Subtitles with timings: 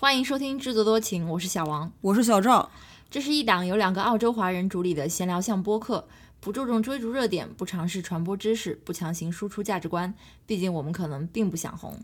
[0.00, 2.70] 欢迎收听《制作多情》，我是小王，我是小赵。
[3.10, 6.08] 这是一档由两个澳洲华人主理的闲聊向播客，
[6.40, 10.14] 不注重追逐热点，不尝试传播知识，不强行输出价值观。
[10.46, 11.98] 毕竟我们可能并不想红。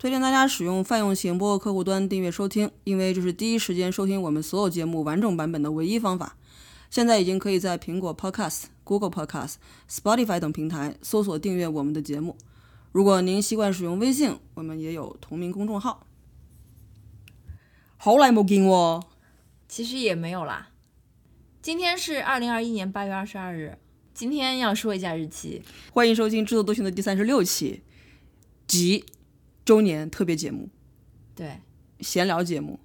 [0.00, 6.34] 推荐大家使用泛用型播客客户端订阅收听，因为这是第一时间收听我们所有节目完整版本的唯一方法。
[6.90, 9.54] 现在已经可以在苹果 Podcast、Google Podcast、
[9.88, 12.36] Spotify 等平台搜索订阅我们的节目。
[12.90, 16.07] 如果您习惯使用微信，我们也有同名公众号。
[18.00, 19.02] 好耐冇见喎，
[19.66, 20.70] 其实也没有啦。
[21.60, 23.76] 今天是二零二一年八月二十二日，
[24.14, 25.60] 今天要说一下日期。
[25.92, 27.82] 欢迎收听《制作多情》的第三十六期
[28.68, 29.04] 及
[29.64, 30.68] 周年特别节目
[31.34, 31.58] 对，
[31.98, 32.78] 闲聊节目。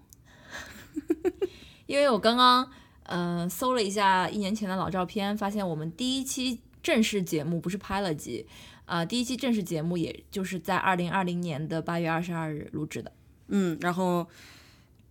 [1.86, 2.68] 因为我刚刚
[3.04, 8.48] 呃搜了一下一年前的老照片，发现我们第一期正式节目不是拍了集，
[8.86, 13.12] 啊、第一期正式节目也就是在二零二零年的八月二十二日录制的。
[13.50, 14.28] 嗯，然后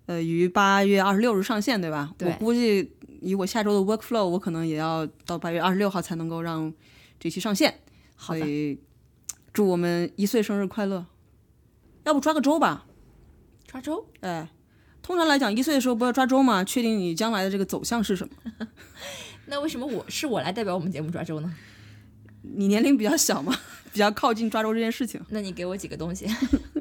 [0.06, 2.12] 呃于八月二十六日上线，对吧？
[2.18, 6.72] 对我估计以我下周的 workflow，我可能也要到八月二十六号才能够让
[7.20, 7.80] 这期上线。
[8.16, 8.78] 好的，
[9.52, 11.06] 祝我们一岁生日快乐！
[12.04, 12.86] 要不抓个周吧？
[13.66, 14.06] 抓周。
[14.20, 14.48] 哎，
[15.02, 18.34] 通常来讲，一岁的时候不要抓周嘛，确定你将来的这个走向是什么。
[19.46, 21.54] 那为什么我是我来代表我们节目抓周呢？
[22.42, 23.54] 你年龄比较小嘛，
[23.92, 25.20] 比较靠近抓周这件事情。
[25.28, 26.26] 那你给我几个东西？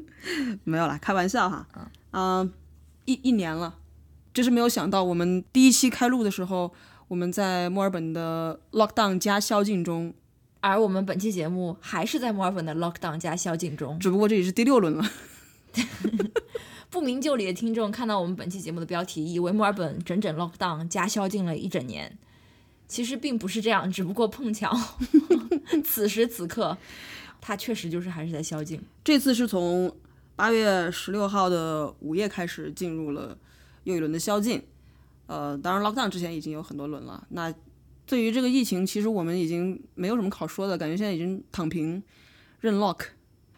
[0.64, 1.66] 没有啦，开玩笑哈。
[2.10, 2.52] 嗯、
[3.04, 3.78] 一一年了，
[4.32, 6.72] 真是没有想到，我们第一期开录的时候，
[7.08, 10.14] 我们在墨尔本的 lockdown 加宵禁中，
[10.60, 13.98] 而我们本期节目还是在墨尔本的 lockdown 加宵禁中。
[13.98, 15.10] 只不过这也是第六轮了。
[16.90, 22.18] 不明就里的听众看到我们本期节目的标题，以为墨尔本整整 lockdown 加宵禁了一整年，
[22.86, 24.70] 其实并不是这样，只不过碰巧
[25.82, 26.76] 此时此刻，
[27.40, 28.78] 它确实就是还是在宵禁。
[29.02, 29.90] 这次是从
[30.34, 33.36] 八月十六号的午夜开始进入了
[33.84, 34.62] 又一轮的宵禁。
[35.26, 37.26] 呃，当然 lockdown 之前已经有很多轮了。
[37.30, 37.52] 那
[38.04, 42.02] 对于这个疫情，其实我们已经没有什么好说的，感觉现在已经躺平
[42.60, 42.98] 认 lock。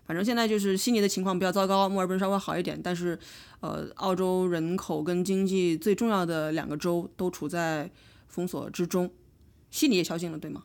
[0.06, 3.18] 反正现在就是悉尼的情况比较糟糕，墨尔本稍微好一点，但是
[3.60, 7.90] 呃，澳洲人口跟经济最重要的两个州都处在
[8.28, 9.10] 封锁之中。
[9.70, 10.64] 悉尼也宵禁了，对吗？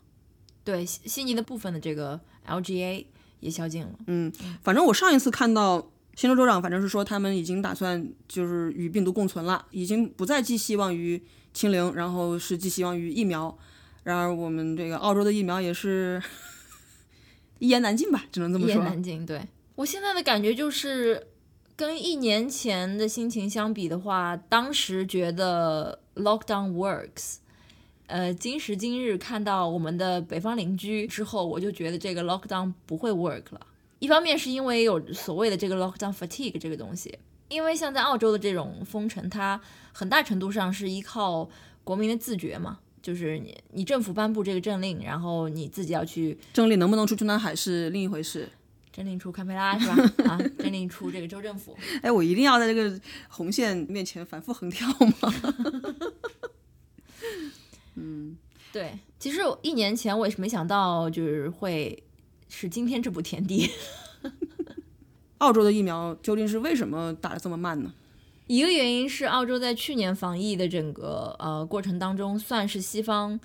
[0.66, 3.06] 对，悉悉尼的部分的这个 LGA
[3.40, 3.98] 也宵禁了。
[4.08, 4.32] 嗯
[4.62, 11.22] 反正我上一次看到新州州长，反正是说他们已经打算就是与病毒共存了，已经不再寄希望于
[11.54, 13.58] 清零，然后是寄希望于疫苗。
[14.04, 16.22] 然而我们这个澳洲的疫苗也是
[17.60, 18.86] 一言难尽吧，只能这么说一言。
[18.86, 19.26] 难尽。
[19.26, 19.42] 对
[19.76, 21.28] 我现在的感觉就是，
[21.76, 27.36] 跟一年前的心情相比的话，当时觉得 lockdown works。
[28.08, 33.62] 呃，今时今日看到我们的北方邻居之后，我就觉得这个 lockdown 不会 work 了。
[34.00, 37.18] 一方面是因为有所谓的这个 lockdown fatigue 这个东西，
[37.50, 39.60] 因为像在澳洲的这种封城，它
[39.92, 41.50] 很大程度上是依靠
[41.84, 48.48] 国民的自觉嘛，就是你你政府颁布这个政令，然后你自己要去政令能不能出去南海是另一回事。
[48.92, 49.96] 政令出堪培拉是吧？
[50.30, 51.78] 啊，政令出这个州政府。
[52.02, 53.00] 哎，我一定要在这个
[53.30, 54.88] 红线面前反复横跳
[55.22, 55.34] 吗？
[57.96, 58.38] 嗯
[58.74, 62.02] 对，其实我一年前我也是没想到，就是会
[62.50, 63.70] 是今天这步田地。
[65.38, 67.94] 澳洲的疫苗究竟是为什么打得这么慢呢？
[68.48, 73.40] 一个原因是澳洲在去年防疫的整个呃过程当中，算是西方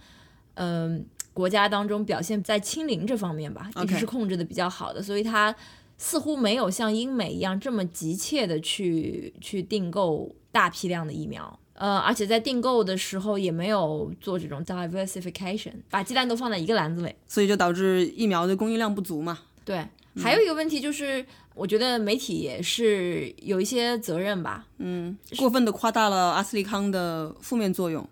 [0.54, 5.54] 嗯、国家当中表现在清零这方面吧，一直是控制的比较好的，所以它
[5.98, 11.60] 似乎没有像英美一样这么急切的去去订购大批量的疫苗。
[11.74, 17.14] 呃，而且在订购的时候也没有做这种 diversification，把鸡蛋都放在一个篮子里。
[17.26, 19.38] 所以就导致疫苗的供应量不足嘛。
[19.64, 19.84] 对，
[20.16, 21.24] 还有一个问题就是，
[21.54, 24.66] 我觉得媒体也是有一些责任吧。
[24.78, 28.08] 嗯过分的夸大了阿斯利康的负面作用。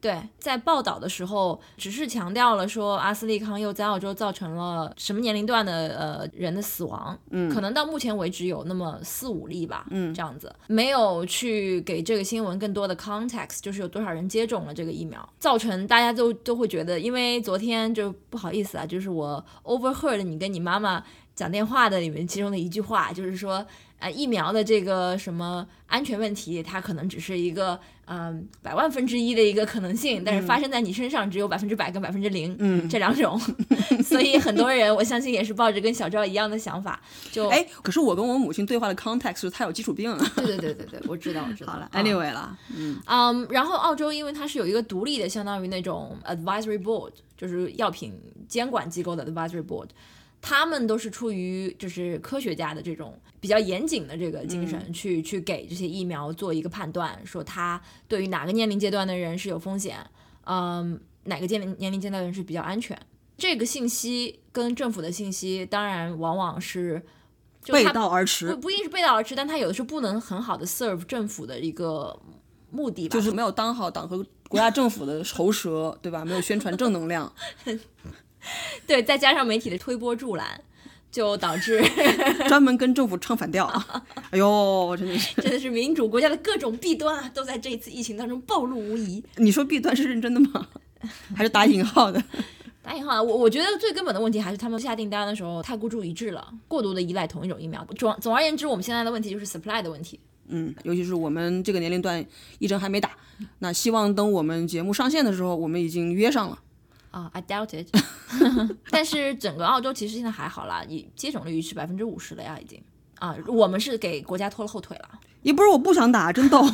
[0.00, 21.02] 对，在报道的时候，只是强调了说阿斯利康又在澳洲造成了什么年龄段的呃人的死亡，嗯，可能到目前为止有那么四五例吧，嗯，这样子，没有去给这个新闻更多的 context，就是有多少人接种了这个疫苗，造成大家都都会觉得，因为昨天就不好意思啊，就是我 overheard 你跟你妈妈
[21.34, 23.66] 讲电话的里面其中的一句话，就是说。
[23.98, 27.78] 呃，疫苗的这个什么安全问题，它可能只是一个
[28.10, 33.38] 嗯、百万分之一的一个可能性，但是发生在你身上只有百分之百跟百分之零，嗯这两种，
[34.02, 36.98] 所以很多人我相信也是抱着跟小赵一样的想法，
[37.30, 40.32] 就哎，可是我跟我母亲对话的 context 是她有基础病啊。
[40.36, 41.72] 对对对对对，我知道我知道。
[41.72, 48.14] 好了啊，anyway 啦，嗯，然后澳洲因为它是有一个独立的，相当于那种 advisory board，就是药品
[48.48, 49.88] 监管机构的 advisory board。
[50.48, 57.78] 他们都是出于就是科学家的这种比较严谨的这个精神，去去给这些疫苗做一个判断，说它
[58.08, 59.98] 对于哪个年龄阶段的人是有风险，
[60.46, 62.98] 嗯，哪个年龄年龄阶段的人是比较安全。
[63.36, 67.02] 这个信息跟政府的信息，当然往往是
[67.66, 72.18] 背道而驰，不不一定是背道而驰，但他有的时候不能很好的 serve 政府的一个
[72.70, 76.24] 目的吧，就是没有当好党和国家政府的喉舌，对吧？
[76.24, 77.30] 没有宣传正能量。
[78.86, 80.60] 对，再加上媒体的推波助澜，
[81.10, 81.82] 就导致
[82.48, 83.66] 专门跟政府唱反调。
[84.30, 89.22] 哎呦，真的是，真的是民主国家的各种弊端啊，都在这一次疫情当中暴露无遗。
[89.36, 90.68] 你说弊端是认真的吗？
[91.34, 92.22] 还是打引号的？
[92.82, 93.22] 打引号啊。
[93.22, 97.86] 我我觉得最根本的问题还是他们下订单的时候太孤注一掷了，过度的依赖同一种疫苗。
[97.96, 100.18] 总总而言之，我们现在的问题就是 supply 的问题。
[100.48, 102.24] 嗯，尤其是我们这个年龄段
[102.58, 103.10] 一针还没打，
[103.58, 106.58] 那希望等我们节目上线的时候，我们已经约上了。
[107.18, 107.88] 啊，I doubt it。
[108.90, 112.80] 但是整个澳洲其实现在还好啦，你接种率是百分之五十了呀，已经。
[113.18, 115.18] 啊，我们是给国家拖了后腿了。
[115.42, 116.64] 也不是我不想打，真逗。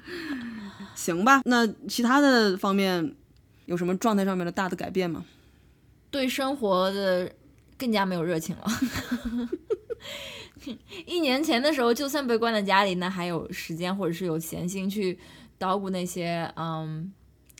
[0.94, 3.14] 行吧，那其他的方面
[3.64, 5.24] 有什么状态上面的大的改变吗？
[6.10, 7.32] 对生活的
[7.78, 8.64] 更加没有热情了。
[11.06, 15.18] 一年前的时候，就算被关在家里，那还有时间或者是有闲心去
[15.58, 17.12] 捣鼓那些嗯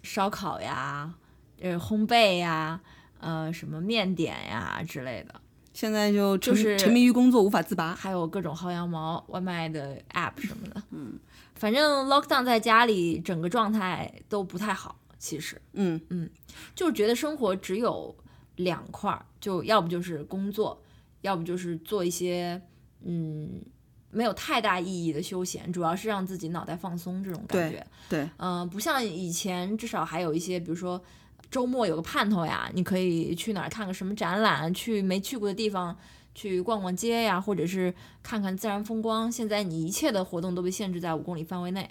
[0.03, 1.15] 烧烤呀。
[1.61, 2.81] 呃，烘焙呀，
[3.19, 5.41] 呃，什么面点呀之类的，
[5.73, 10.83] 现在就就是沉迷于工作无法自拔，还有各种薅羊毛、外卖的 app 什么的。
[10.91, 11.19] 嗯，
[11.57, 16.29] 反正 lockdown 在家里整个状态都不太好，其实，嗯嗯，
[16.75, 18.15] 就是觉得生活只有
[18.57, 20.83] 两块儿，就要不就是工作，
[21.23, 22.61] 要不就是做一些
[23.03, 23.63] 嗯
[24.11, 27.87] 没有太大意义的休闲，主要是让自己脑袋放松这种感觉。
[28.11, 31.03] 对，嗯，不像以前，至少还有一些，比如说。
[31.51, 35.97] 周末有个盼头呀，你可以去哪儿看个什么展览，去没去过的地方
[36.35, 39.31] 去逛逛街呀，或者是看看自然风光。
[39.31, 41.89] 现在你一切的活动都被限制在五公里范围内，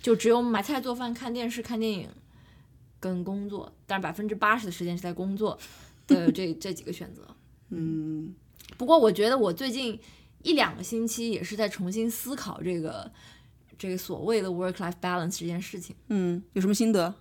[0.00, 2.08] 就只有买菜、做饭、看电视、看电影
[2.98, 5.58] 跟工作，但是百分之八十的时间是在工作
[6.06, 7.22] 的这 这几个选择。
[7.68, 8.34] 嗯，
[8.76, 10.00] 不过我觉得我最近
[10.42, 13.10] 一两个星期也是在重新思考这个
[13.78, 15.94] 这个所谓的 work-life balance 这件事情。
[16.08, 17.14] 嗯，有什么心得？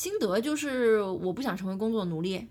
[0.00, 2.48] 心得就是我不想成为工作奴隶。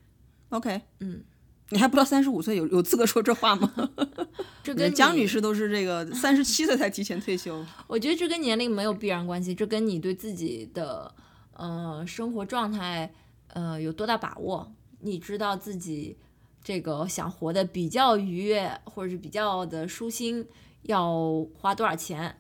[0.50, 1.24] OK，嗯，
[1.70, 3.74] 你还不到三十五岁，有有资格说这话吗？
[4.62, 7.66] 这跟江女士都是这个 三十七岁才提前退休。
[7.88, 11.12] 我觉得这跟年龄没有必然关系，这跟你对自己的
[11.54, 13.12] 呃生活状态
[13.48, 16.16] 呃有多大把握，你知道自己
[16.64, 20.46] 这个想活得比较愉悦或者是比较的舒心，
[20.84, 22.40] 要花多少钱，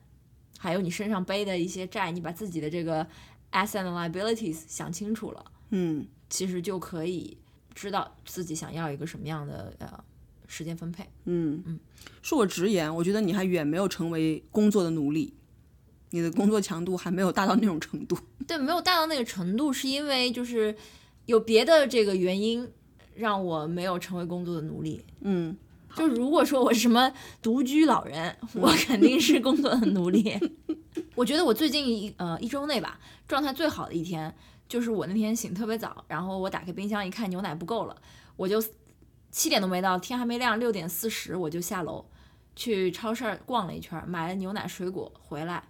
[0.59, 3.07] 还有你身上背的一些债，你把自己的这个。
[3.51, 7.37] Asset and liabilities 想清楚了，嗯，其实就可以
[7.73, 10.03] 知道自己想要一个什么样的呃
[10.47, 11.03] 时间分配。
[11.25, 11.79] 嗯嗯，
[12.23, 15.33] 恕我直言，我觉得你还远没有成为工作的奴隶，
[16.11, 18.17] 你的工作强度还没有大到那种程度。
[18.47, 20.75] 对，没有大到那个程度，是因为就是
[21.25, 22.67] 有别的这个原因
[23.15, 25.03] 让我没有成为工作的奴隶。
[25.21, 25.55] 嗯，
[25.95, 27.11] 就如果说我是什么
[27.41, 30.37] 独居老人，我肯定是工作的奴隶。
[31.15, 34.33] 我觉得我最近一呃一周内吧，状态最好的一天
[34.67, 37.95] 就是我那天醒特别早，然后我打开冰箱一看牛奶不够了，
[38.37, 38.63] 我就
[39.31, 42.05] 七点都没到，天还没亮，六点四十我就下楼
[42.55, 45.63] 去超市逛了一圈，买了牛奶水果回来。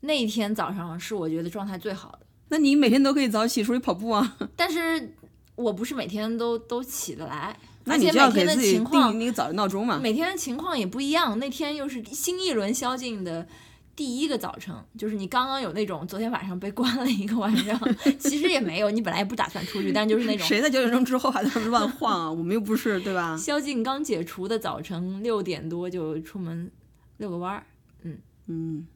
[0.00, 2.20] 那一天早上是我觉得状态最好的。
[2.48, 4.36] 那你每天都可以早起出去跑步啊？
[4.54, 5.14] 但是
[5.56, 9.98] 我不是每天都都起得来，那你就要给自己定那个早的闹钟嘛。
[10.02, 13.48] 每天的情况也不一样，那天又是新一轮宵禁的。
[13.96, 17.78] 第一个早晨，就是你刚刚有那种昨天晚上被关了一个晚上，
[18.18, 22.32] 其实也没有，你本来也不打算出去，但就是那种谁在九点钟之后还在乱晃啊？
[22.32, 23.36] 我们又不是对吧？
[23.36, 26.70] 宵禁刚解除的早晨六点多就出门
[27.18, 27.66] 遛个弯儿，
[28.02, 28.86] 嗯嗯，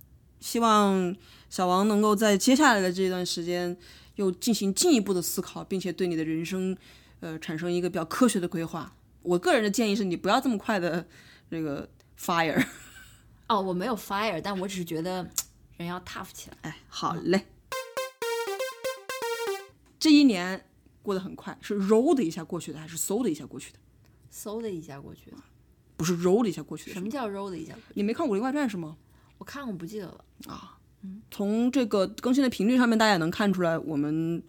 [0.40, 1.14] 希望
[1.48, 3.76] 小王能够在接下来的这段时间
[4.16, 6.76] 又进行进一步的思考，并且对你的人生
[7.20, 8.92] 呃产生一个比较科学的规划。
[9.22, 11.06] 我个人的建议是你不要这么快的
[11.48, 11.88] 这个
[12.18, 12.60] fire。
[13.48, 15.26] 哦，我没有 fire，但我只是觉得
[15.78, 16.56] 人要 tough 起来。
[16.62, 17.46] 哎，好嘞。
[19.98, 20.66] 这一年
[21.02, 23.78] 过得很快，是揉的一下过去的，还是嗖的一下过去的？
[24.30, 25.36] 嗖的一下过去的，
[25.96, 26.92] 不是揉的一下过去的。
[26.92, 27.74] 什么叫揉的一下？
[27.94, 28.98] 你没看《武林外传》是吗？
[29.38, 30.78] 我看过，不记得了啊。
[31.02, 34.42] 嗯，从这个更新的频率上面，大家也能看出来，我们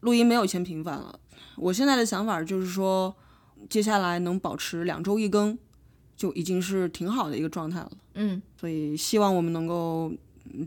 [0.00, 1.18] 录音没有以前频繁了。
[1.56, 3.16] 我现在的想法就是说，
[3.70, 5.58] 接下来能保持两周一更。
[6.18, 10.12] 就已经是挺好的一个状态了，嗯，所以希望我们能够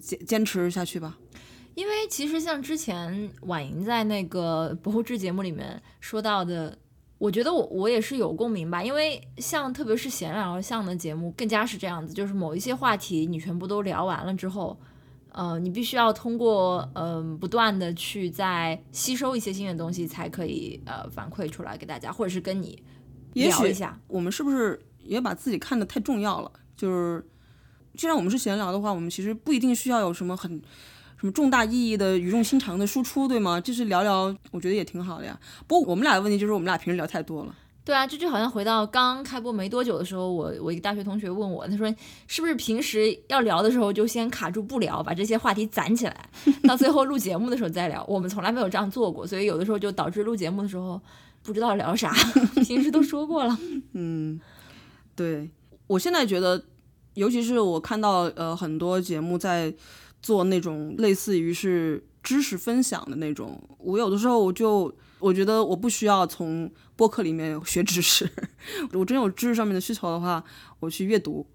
[0.01, 1.17] 坚坚持下去吧。
[1.75, 6.77] 因为其实像之前婉莹在那个博后志节目里面说到的，
[7.17, 14.79] 我觉得我我也是有共鸣吧，因为像特别是闲聊向的节目，更加是这样子，就是某一些话题你全部都聊完了之后，
[15.34, 22.81] 呃，你必须要通过嗯、不断的去再吸收一些新的东西，才可以呃反馈出来给大家，或者是跟你
[23.34, 24.00] 也许聊一下。
[24.08, 26.51] 我们是不是也把自己看得太重要了？
[26.77, 27.25] 就是
[27.96, 30.51] 既然我们是闲聊的话，我们其实不一定需要有什么很
[31.20, 33.60] 什么重大意义的语重心长的输出，对吗？
[33.62, 35.39] 就是聊聊，我觉得也挺好的呀。
[35.67, 37.55] 不过我们俩的问题就是我们俩平时聊太多了。
[37.84, 41.93] 对啊，这就好像回到刚开播没多久的时候，我我一个大学同学问我，他说
[42.27, 46.29] 是不是平时要聊的时候就先卡住不聊，把这些话题攒起来，
[46.67, 48.05] 到最后录节目的时候再聊。
[48.08, 51.01] 我们从来没有这样做过，所以有的时候就导致录节目的时候
[51.41, 52.13] 不知道聊啥，
[52.63, 53.58] 平时都说过了。
[55.22, 55.50] 对
[55.86, 56.63] 我现在觉得，
[57.13, 59.72] 尤其是我看到呃很多节目在
[60.20, 68.28] 做那种类似于是知识分享的那种，我有的时候我就我觉得我不需要从播客里面学知识，
[68.94, 70.44] 我真有知识上面的需求的话，
[70.80, 71.46] 我去阅读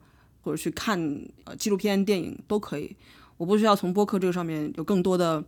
[0.43, 1.01] 或者去看
[1.45, 2.95] 呃纪录片、电影都可以，
[3.37, 5.43] 我不需要从播客这个上面有更多的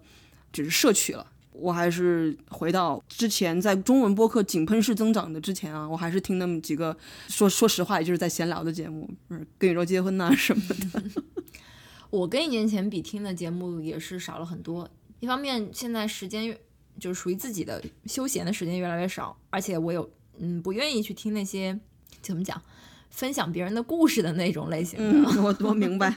[0.53, 1.25] 只是摄取了。
[1.59, 6.97] 我还是回到之前在中文播客井喷式增长的之前啊，我还是听那么几个
[7.29, 11.03] 说说实话，也就是在闲聊的节目，嗯，跟宇宙结婚呐、什么的。
[12.11, 14.88] 我跟一年前比听的节目也是少了很多。
[15.21, 16.59] 一方面，现在时间越
[16.99, 21.79] 就是属于自己的休闲的时间越来越少，而且我有嗯不愿意去听那些
[22.23, 22.62] 怎么讲
[23.11, 26.17] 分享别人的故事的那种类型的、嗯，我我明白。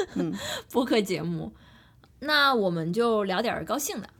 [0.72, 1.52] 播客节目。
[2.22, 4.10] 那我们就聊点儿高兴的，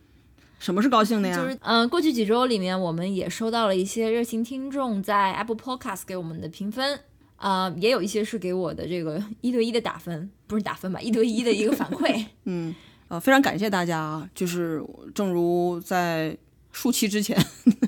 [0.61, 1.37] 什么是高兴的呀？
[1.37, 7.00] 就是嗯、呃过去几周里面，我们也收到了一些热心听众在 Apple Podcast 给我们的评分。
[7.37, 12.26] 啊、也有一些是给我的这个一对一的打分，不是打分吧，一对一的一个反馈。
[12.45, 12.75] 嗯
[13.09, 14.29] 呃，非常感谢大家啊！
[14.35, 16.37] 就是正如在
[16.71, 17.43] 数期之前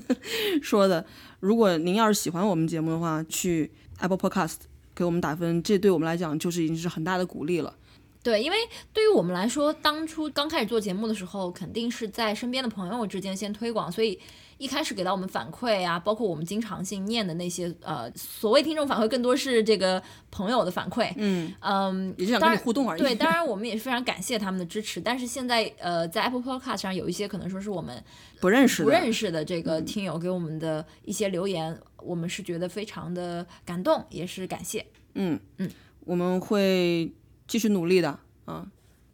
[0.62, 1.05] 说的，
[1.41, 4.57] 如果您要是喜欢我们节目的话，去 Apple Podcast
[4.95, 7.75] 给我们打分，这对我们来讲就是已经是很大的鼓励了。
[8.23, 8.57] 对，因为
[8.93, 14.19] 对于我们来说，当初刚开始做节目的时候，肯定是在身边的朋友之间先推广，所以
[14.59, 20.00] 一开始给到我们反馈啊，包括我们经常性念的那些呃所谓听众反馈，更多是这个
[20.31, 21.12] 朋友的反馈。
[21.17, 23.00] 嗯嗯，也就想互动而已。
[23.00, 28.00] 对，当然 我们也是非常感谢他们的支持，但是现在呃，在 Apple Podcast 上有一些可能说是我们
[28.41, 34.87] 不认识，不认识的这个听友给我们的一些留言，我们是觉得非常的感动，也是感谢。
[35.14, 35.69] 嗯嗯，
[36.05, 37.12] 我们会
[37.52, 38.18] 继续努力的。
[38.47, 38.66] 嗯，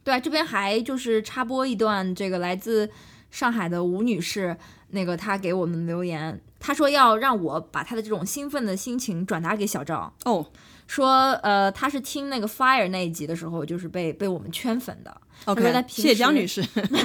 [0.04, 2.88] 对啊，这边还就是插播一段，这个来自
[3.32, 4.56] 上海的吴女士，
[4.90, 10.46] 那个她给我们留言，她说要让我把她的这种兴奋的心情转达给小赵，哦，
[10.86, 16.64] 说呃，她是听那个 Fire 那一集的时候，就是被被我们圈粉的，，OK，平谢谢江女士。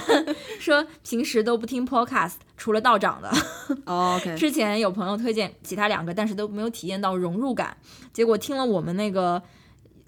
[0.61, 3.29] 说平时都不听 Podcast，除了道长的。
[3.85, 7.75] 哦 OK， 之前有朋友推荐其他两个，但是都没有体验到融入感。
[8.13, 9.41] 结果听了我们那个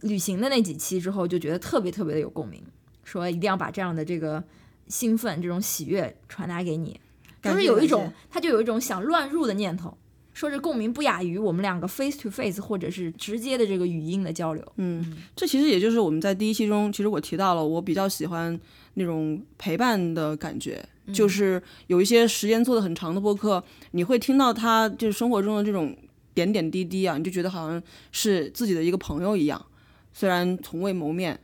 [0.06, 2.64] 旅行的那几期之后，就觉得特别特别的有共鸣，
[3.04, 4.44] 说一定要把这样的这个
[4.88, 7.00] 兴奋、这种喜悦传达给你，
[7.42, 9.96] 就是有一种他就有一种想乱入的念头。
[10.34, 14.74] 说这共鸣不亚于我们两个 face to face 或者是直接的这个语音的交流。
[14.76, 18.60] 嗯这其实也就是我们在第一期中，其实我提到了，我比较喜欢
[18.96, 25.96] 那种陪伴的感觉，就是有一些时间做的很长的播客，你会听到他就是生活中的这种
[26.34, 27.82] 点点滴滴啊，你就觉得好像
[28.12, 29.66] 是自己的一个朋友一样，
[30.15, 31.38] 虽然从未谋面。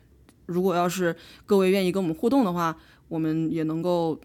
[0.45, 2.75] 如果要是各位愿意跟我们互动的话，
[3.09, 4.19] 我们也能够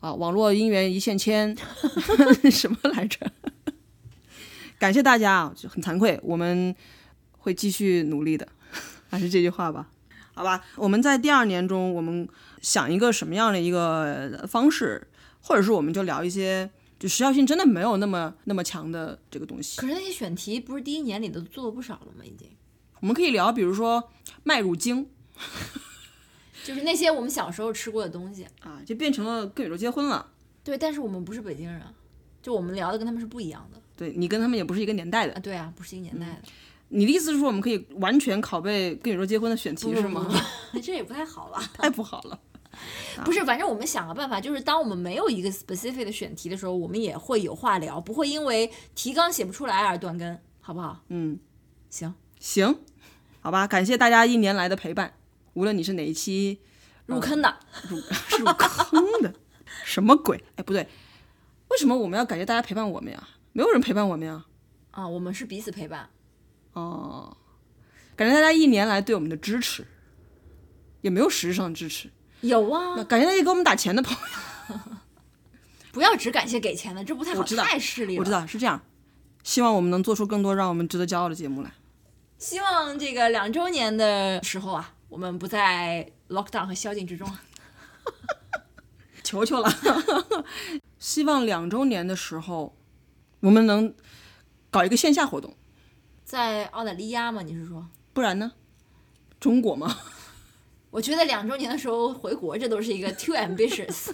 [0.00, 1.56] 啊，网络姻缘一线牵，
[2.50, 3.30] 什么来着？
[4.78, 6.74] 感谢大家啊，就很惭愧，我们
[7.32, 8.48] 会继续努力的。
[9.08, 9.88] 还是这句话吧，
[10.34, 10.64] 好吧。
[10.76, 12.28] 我们在第二年中，我们
[12.60, 15.06] 想一个什么样的一个方式，
[15.40, 19.80] 或者是我们就聊一些就时效性真的没有那么那么强的这个东西。
[19.80, 22.24] 可是那些选题不是第一年里都做了不少了吗？
[22.24, 22.48] 已经，
[23.00, 24.10] 我们可以聊，比如说
[24.44, 25.08] 麦乳精
[26.64, 28.46] 就是那些我们小时候吃过的东西。
[28.60, 30.30] 啊，就变成了跟宇宙结婚了。
[30.62, 31.82] 对，但是我们不是北京人，
[32.42, 36.48] 就我们聊的跟他们是不一样的对你跟他们也不是一个年代的啊。，对啊，不是一个年代的。
[36.92, 40.26] 你的意思是说我们可以完全拷贝跟宇宙结婚的选题是吗？
[40.82, 41.62] 这也不太好吧？
[41.74, 42.38] 太不好了。
[43.24, 51.00] 不是，反正我们想个办法，就是当我们没有一个 specific 的选题的时候，我们也会有话聊，不会因为提纲写不出来而断更，好不好？
[51.08, 51.38] 嗯，
[51.90, 52.80] 行，行，
[53.40, 55.14] 好吧，感谢大家一年来的陪伴，
[55.52, 56.58] 无论你是哪一期
[57.06, 57.56] 入坑的，
[58.28, 59.32] 是入坑的，
[59.84, 60.42] 什么鬼？
[60.56, 60.88] 哎，不对，
[61.68, 63.28] 为什么我们要感谢大家陪伴我们呀？
[63.52, 64.46] 没有人陪伴我们呀。
[64.90, 66.08] 啊，我们是彼此陪伴。
[66.72, 67.36] 哦，
[68.16, 69.86] 感谢大家一年来对我们的支持，
[71.02, 72.10] 也没有实质上的支持。
[72.40, 74.78] 有啊那，感谢那些给我们打钱的朋友。
[75.92, 78.20] 不要只感谢给钱的，这不太好，太势利了。
[78.20, 78.80] 我知道是这样，
[79.42, 81.72] 希望我们能做出更多让我们值得骄傲的节目来。
[82.40, 87.30] 希望这个两周年的时候啊，我们不在 lockdown 和宵禁之中。
[89.22, 89.70] 求求了，
[90.98, 92.74] 希望两周年的时候，
[93.40, 93.94] 我们能
[94.70, 95.54] 搞一个线下活动，
[96.24, 97.42] 在澳大利亚吗？
[97.42, 97.86] 你是说？
[98.14, 98.52] 不然呢？
[99.38, 99.98] 中国吗？
[100.90, 104.12] 我觉得两周年的时候回国，这都是一个 too ambitious。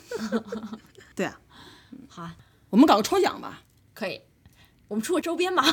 [1.14, 1.40] 对啊，
[2.08, 2.28] 好，
[2.70, 3.62] 我们搞个抽奖吧。
[3.94, 4.20] 可以，
[4.88, 5.64] 我们出个周边吧。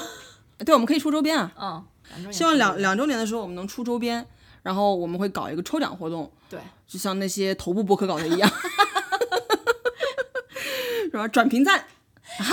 [0.60, 1.52] 对，我们可以出周边啊。
[1.60, 1.86] 嗯，
[2.32, 4.26] 希望两两周年的时候我们能出周边，
[4.62, 6.32] 然后我们会搞一个抽奖活动。
[6.50, 8.50] 对，就像那些头部博客搞的一样，
[11.06, 11.28] 是吧？
[11.28, 11.86] 转评赞，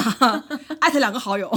[0.81, 1.51] 艾特两个好友，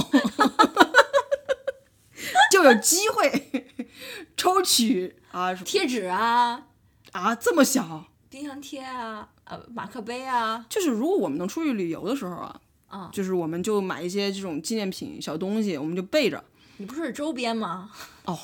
[2.50, 3.72] 就有机会
[4.36, 6.66] 抽取啊贴纸啊。
[7.12, 8.06] 啊这么小。
[8.28, 16.42] 冰箱贴啊呃马克杯啊，就是如果我们能出去旅游的时候啊，啊，就是我们就买一些这种纪念品小东西，我们就备着
[16.76, 17.90] 你不是周边吗？
[18.24, 18.38] 哦，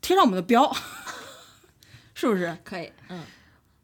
[0.00, 0.74] 贴上我们的标，
[2.14, 2.56] 是不是？
[2.64, 3.24] 可以，嗯，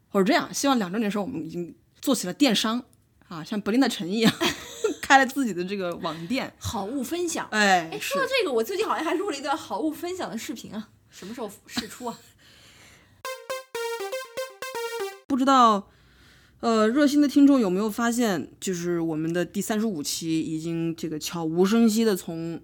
[0.09, 2.83] 或者这样，希望两周年的时候我们已经做起了电商
[3.27, 4.31] 啊，像柏林的城一样，
[5.01, 6.53] 开了自己的这个网店。
[6.59, 7.47] 好物分享。
[7.51, 12.17] 哎，哎，说到这个，我最近好像还录了一段好物分享的视频啊，什么时候试出啊？
[15.27, 15.89] 不知道，
[16.59, 22.61] 呃，热心的听众有没有发现，就是我们的第三十五期已经这个悄无声息的从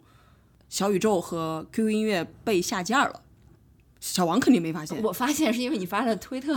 [0.72, 3.22] 小宇宙和 QQ 音乐被下架了。
[4.00, 6.56] 小王肯定没发现，我发现是因为你发的推特，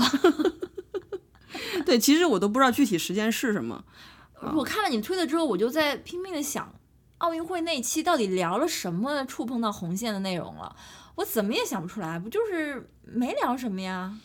[1.84, 3.84] 对，其实我都不知道具体时间是什么。
[4.54, 6.72] 我看了你推特之后，我就在拼命的想，
[7.18, 10.74] 奥运会那期到底聊了什么触碰到红线的内容了？
[11.16, 14.16] 我怎么也想不出来，不就是没聊什么呀？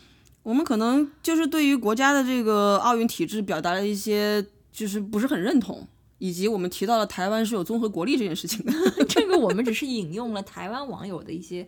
[0.44, 5.86] 我们可能就是对于国家的这个奥运体制表达了一些就是不是很认同，
[6.20, 8.72] 以及我们提到了台湾是有综合国力这件事情的。
[9.40, 11.68] 这个我们只是引用了台湾网友的一些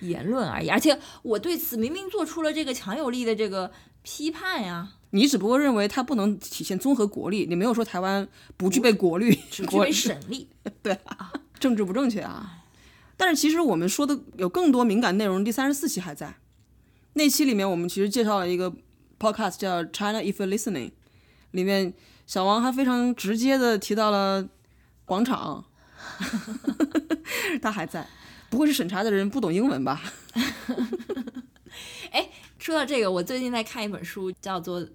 [0.00, 3.70] 言论而已，而且我对此明明做出了这个强有力的这个
[4.02, 10.48] 批判呀，你只不过认为它不能体现综合国力，你没有说台湾不具备国力， 只具备省力。
[10.82, 12.64] 对啊，政治不正确啊。
[13.16, 16.34] 但是其实我们说的有更多敏感内容，第三十四期还在。
[17.14, 18.72] 那期里面我们其实介绍了一个
[19.20, 20.90] podcast 叫 China If You're Listening，
[21.52, 21.94] 里面
[22.26, 24.48] 小王还非常直接的提到了
[25.04, 25.66] 广场，
[27.60, 28.06] 他还在。
[28.50, 30.02] 不会是审查的人不懂英文吧？
[32.12, 34.80] 哎说到这个，我最近在看一本书，叫做《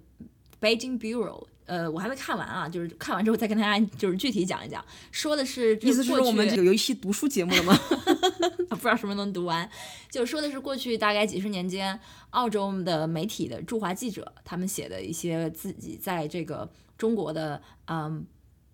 [0.60, 1.44] Beijing Bureau》。
[1.66, 4.82] 呃，我还没看完啊，就是看完之后再跟大家就是具体讲一讲。
[5.12, 7.78] 说的是意思是我们有有一期读书节目了吗？
[8.70, 9.68] 不知道什么能读完，
[10.10, 11.98] 就说的是过去大概几十年间，
[12.30, 18.24] 澳洲的媒体的驻华记者他们写的一些自己在这个中国的嗯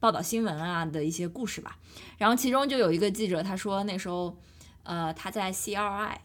[0.04, 1.78] 报道新闻啊的一些故事吧。
[2.18, 4.36] 然后其中就有一个记者他说那时候
[4.82, 6.16] 呃他在 CRI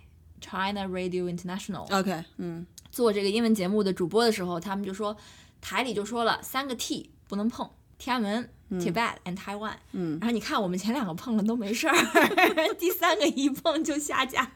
[0.42, 5.16] China Radio International OK，嗯，做这个英文节目的主播的时候，他们就说
[5.62, 8.50] 台里就说了三个 T 不能碰，天安门。
[8.72, 11.96] Tibet and Taiwan，嗯，然后你看我们前两个碰了都没事儿，
[12.78, 14.52] 第三个一碰就下架，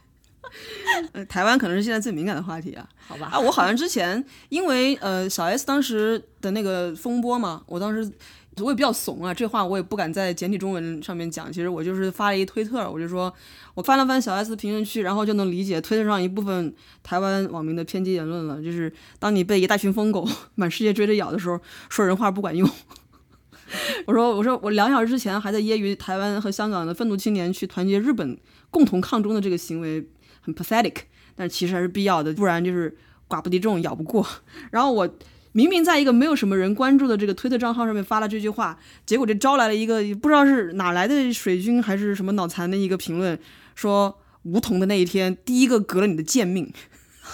[1.14, 2.88] 呃台湾可能是现在最敏感的话题啊。
[3.08, 3.30] 好吧？
[3.34, 8.14] 啊，我好像之前因为呃小 S 当时的那个风波嘛，我当时
[8.62, 11.52] 我也比较怂啊，这话我也不敢在简体中文上面讲。
[11.52, 13.34] 其实我就是发了一推特，我就说
[13.74, 18.62] 我翻了翻小 S 评论区，然后就能理解推特上一部分台湾网民的偏激言论了。
[18.62, 22.70] 就是当你被一大群疯狗 满世界追着咬的时候，说人话不管用。
[24.06, 28.38] 我说我说我两小时之前还在揶揄台湾和香港的愤怒青年去团结日本
[28.70, 30.08] 共同抗中的这个行为
[30.42, 30.98] 很 pathetic，
[31.36, 32.96] 但其实还是必要的，不然就是
[33.28, 34.28] 寡不敌众咬不过。
[34.70, 35.10] 然后我
[35.54, 43.40] 明明在一个没有什么人关注的这个推特账号上面发了这句话，结果这招来了一个不知道是哪来的水军还是什么脑残的一个评论，
[43.74, 46.72] 说梧桐的那一天第一个革了你的贱命。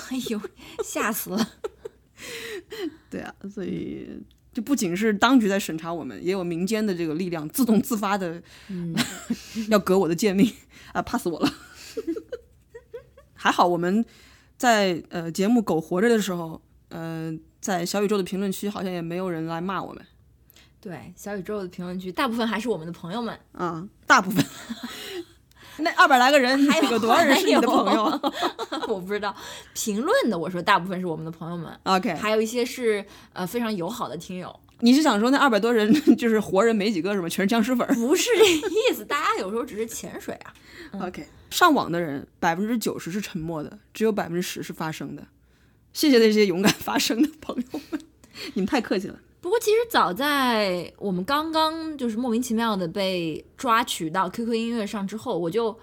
[0.10, 0.40] 哎呦，
[0.84, 1.50] 吓死了！
[3.10, 4.08] 对啊，所以。
[4.52, 8.96] 就不仅是当局在审查我们，也有民间的这个力量自动自发的，嗯，
[9.70, 10.52] 要革我的贱命
[10.92, 11.54] 啊，怕死我了。
[13.36, 14.04] 还好我们
[14.58, 20.06] 在呃节目苟活着的时候，呃，在小宇宙的评论区好像也没有人来骂我们
[20.82, 24.44] 对，小宇宙的评论区大部分还是我们的朋友们，啊，大部分。
[25.82, 28.22] 那二百来个人，还有有多少人是你的朋友啊
[28.88, 29.34] 我不知道
[29.74, 37.30] 评论的，我说大部分是我们的朋友们，？OK，还有一些是呃非常友好的听友，你是想说那二百多人 就是活人没几个是吗？
[37.30, 40.54] 全是僵尸粉儿不是这个意思，大家有时候只是潜水啊。
[41.02, 45.26] ？OK，上网的人百分之九十是沉默的，只有百分之十是发声的。
[45.94, 48.02] 谢谢那些勇敢发声的朋友们，
[48.54, 49.20] 你们太客气了。
[49.42, 55.78] 不过其实早在我们刚刚就是莫名其妙的被抓取到 QQ 音乐上之后，我就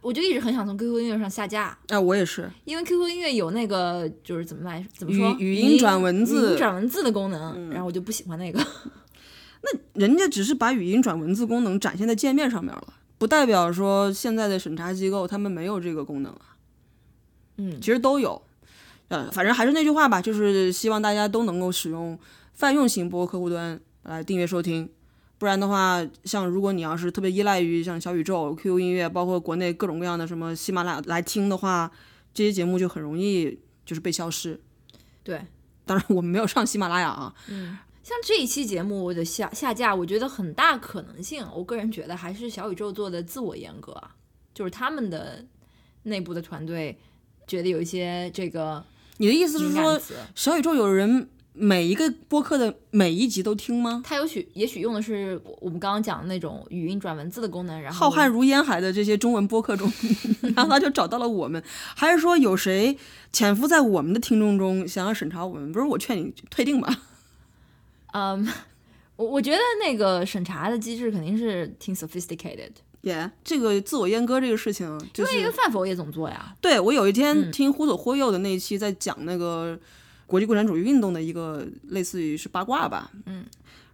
[0.00, 8.58] 我就一直很想从 QQ 音乐上下架，哎、我也是，因为 QQ 音乐有那个就是怎么来怎么说语语音转文字嗯语音转文字的功能，然后我就不喜欢那个。
[9.62, 16.56] 那人家只是把语音转文字功能展现在界面上面了，不代表说现在的审查机构他们没有这个功能啊。
[17.58, 18.40] 嗯其实都有。
[19.10, 22.18] 呃，反正还是那句话吧，就是希望大家都能够使用
[22.54, 24.88] 泛用型播客客户端来订阅收听。
[25.36, 31.90] 不然的话，像如果你要是特别依赖于像小宇宙、QQ 音乐，包括国内各种各样的什么喜马拉雅来听的话，
[32.32, 34.60] 这些节目就很容易就是被消失。
[35.22, 35.40] 对，
[35.84, 37.34] 当然，我们没有上喜马拉雅啊。
[37.48, 44.16] 嗯像这一期节目的下下架，我觉得很大可能性，我个人觉得还是小宇宙做的自我严格啊，
[44.52, 45.44] 就是他们的
[46.04, 46.98] 内部的团队
[47.46, 48.84] 觉得有一些这个
[49.20, 50.00] 你的意思是说，
[50.34, 54.02] 小宇宙有人每一个播客的每一集都听吗？
[54.02, 59.92] 他有许也许用的是我们刚刚讲的那种语音转文字的功能，然后浩瀚如烟海的这些中文播客中，
[60.56, 61.62] 然后他就找到了我们，
[61.94, 62.96] 还是说有谁
[63.30, 65.70] 潜伏在我们的听众中想要审查我们？
[65.70, 67.02] 不是，我劝你退订吧。
[68.14, 68.48] 嗯，
[69.16, 72.70] 我我觉得那个审查的机制肯定是挺 sophisticated，
[73.02, 76.54] 耶、这个自我阉割这个事情，就因为一个是饭否也总做呀。
[76.60, 79.78] 对我有一天听忽左忽右的那一期，在讲那个
[80.26, 83.46] 国际共产主义运动的一个类似于是八卦吧，嗯，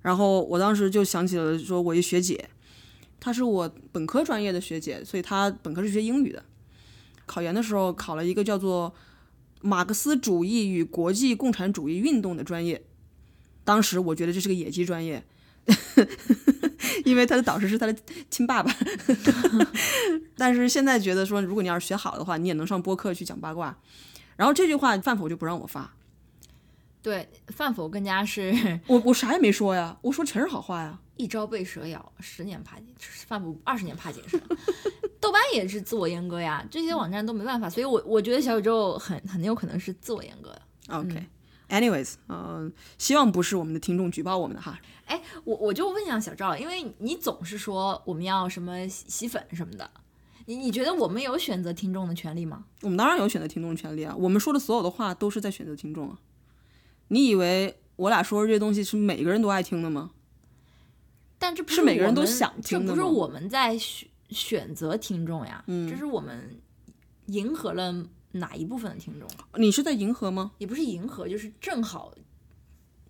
[0.03, 2.49] 然后我当时就想起了说，我一学姐，
[3.21, 6.45] 她是我本科专业的学姐，所以她本科是学英语的，
[7.27, 8.93] 考研的时候考了一个叫做
[9.61, 12.83] 马克思主义与国际共产主义运动的专业，
[13.63, 15.25] 当时我觉得这是个野鸡专业。
[17.05, 17.97] 因为他的导师是他的
[18.31, 18.73] 亲爸爸，
[20.37, 23.77] 但是现在觉得说，如果你要是学好的话，你也能上播客去讲八卦。
[24.37, 25.95] 然后这句话范否就不让我发，
[27.01, 30.99] 对，范否更加是我我啥也没说呀，我说全是好话呀。
[31.17, 32.87] 一朝被蛇咬，十年怕井，
[33.27, 34.39] 范否二十年怕井绳。
[35.19, 40.61] 豆瓣也是自我阉割呀，这些网站都没办法，所以我我觉得小宇宙很很有可能是自我阉割的。
[40.89, 44.79] OK，anyways，、嗯、希望不是我们的听众举报我们的哈。
[45.07, 49.91] 哎，我我就问一下小赵，因为你总是说我们要什么洗洗粉什么的，
[50.45, 52.65] 你你觉得我们有选择听众的权利吗？
[52.83, 56.19] 我们当然有选择听众的权利啊，我们说的所有的话都是在选择听众啊。
[57.09, 60.11] 你以为我俩说的这些东西是每个人都爱听的吗？
[61.39, 66.59] 但这不是每个人都想听的吗这不是我们在选选择听众呀，嗯这是我们
[67.27, 70.53] 迎合了哪一部分的听众，你是在迎合吗？
[70.59, 72.13] 也不是迎合，就是正好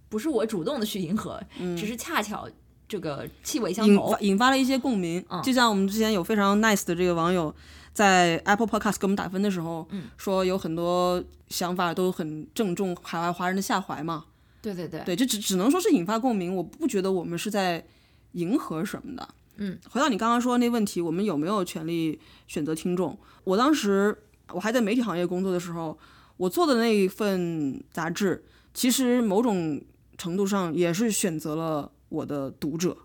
[0.08, 1.40] 不是我主动的去迎合，
[1.76, 2.48] 只是恰巧
[2.88, 4.20] 这个气味相投嗯引发。
[4.20, 5.24] 引发了一些共鸣。
[5.28, 7.54] 嗯就像我们之前有非常 nice 的这个网友
[7.92, 14.26] 在 Apple Podcast 给我们打分的时候，嗯说有很多想法都很正中海外华人的下怀嘛。
[14.62, 17.84] 对对对，对，这只只能说是引发共鸣，我不觉得我们是在
[18.32, 19.28] 迎合什么的。
[19.56, 23.16] 嗯，回到你刚刚说的那问题，我们有没有权利选择听众？
[23.44, 24.16] 我当时
[24.52, 25.96] 我还在媒体行业工作的时候，
[26.36, 29.80] 我做的那一份杂志，其实某种
[30.16, 32.96] 程度上也是选择了我的读者，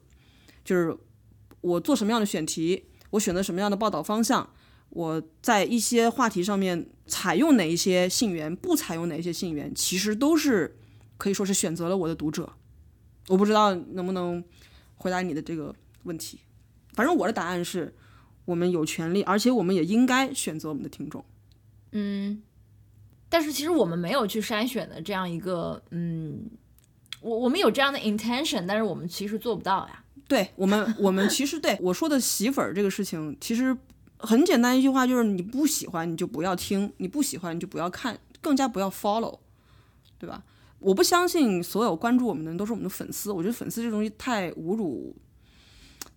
[0.63, 0.95] 就是
[1.61, 4.49] 我做什么样的选题，我选择什么样的报道方向，
[4.89, 10.77] 我在一些话题上面采用哪一些信源，不采用哪一些信源，其实都是
[11.17, 12.53] 可以说是选择了我的读者。
[13.27, 14.43] 我不知道能不能
[14.95, 16.39] 回答你的这个问题，
[16.93, 17.93] 反正我的答案是，
[18.45, 21.23] 我们有权利，而且我们也应该选择我们的听众。
[21.91, 22.41] 嗯，
[23.29, 26.49] 但是其实我们没有去筛选的这样一个，嗯，
[27.21, 30.03] 我我们有这样的 intention，但是我们其实做不到呀。
[30.27, 33.75] 对我们，我们其实对我说的洗粉儿这个事情，其实
[34.17, 39.39] 很简单一句话，就是你不喜欢你就不要听，你不喜欢你就不要看，更加不要 follow，
[40.17, 40.43] 对吧？
[40.79, 45.15] 我不相信所有关注我们的人都是我们的粉丝，我觉得粉丝这东西太侮辱，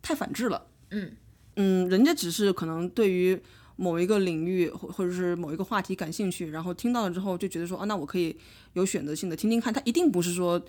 [0.00, 0.66] 太反制了。
[0.90, 1.12] 嗯
[1.56, 3.38] 嗯，人家只是可能对于
[3.76, 8.34] 某一个领域或或者是某一个话题感兴趣，然后听到了之后就觉得说啊，那我可以
[8.72, 9.72] 有选择性的听听看。
[9.72, 10.64] 他一定不是说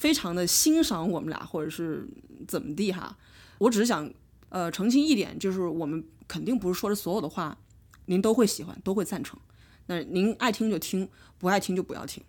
[0.00, 2.08] 非常的欣赏我们俩，或者是
[2.48, 3.14] 怎么地哈。
[3.58, 4.10] 我只是想
[4.48, 7.58] 呃澄清一点，就是我们肯定不是说的所有的话
[8.06, 9.38] 您都会喜欢，都会赞成。
[9.88, 12.24] 那您爱听就听，不爱听就不要听，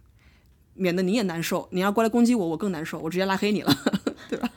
[0.74, 1.66] 免得你也难受。
[1.72, 3.74] 你要过来攻击我，我更难受，我直接拉黑你了。
[4.30, 4.52] 对吧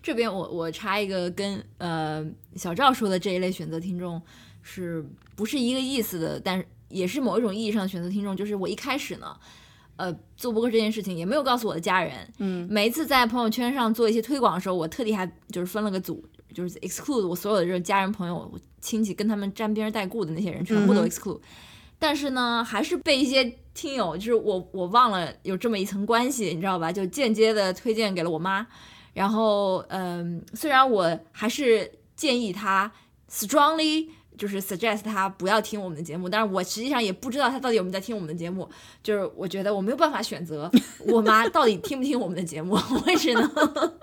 [0.00, 4.22] 这边我我插一个跟呃小赵说的这一类选择听众
[4.62, 5.04] 是
[5.34, 6.38] 不是一个意思的？
[6.38, 8.36] 但也是某一种意义上的选择听众。
[8.36, 9.36] 就是我一开始呢，
[10.00, 12.14] 呃，做播客这件事情也没有告诉我的家人。
[12.38, 21.40] 嗯，每一次在朋友圈上做一些推广的时候，我特地还就是分了个组，就是 exclude 我所有的这种家人朋友、我亲戚跟他们沾边带故的那些人全部都 exclude。
[21.98, 26.90] 但是呢，还是被一些听友，就是我我忘了有这么一层关系，你知道吧？
[26.90, 28.66] 就间接的推荐给了我妈。
[29.12, 32.90] 然后，嗯，虽然我还是建议他
[33.30, 34.08] strongly
[34.40, 38.66] 就是 suggest 他不要听我们的节目，但是我实际上也不知道他到底有没有在听我们的节目。
[39.02, 42.72] 就是我觉得我没有办法选择我妈到底听不听我们的节目，
[43.04, 43.50] 我只能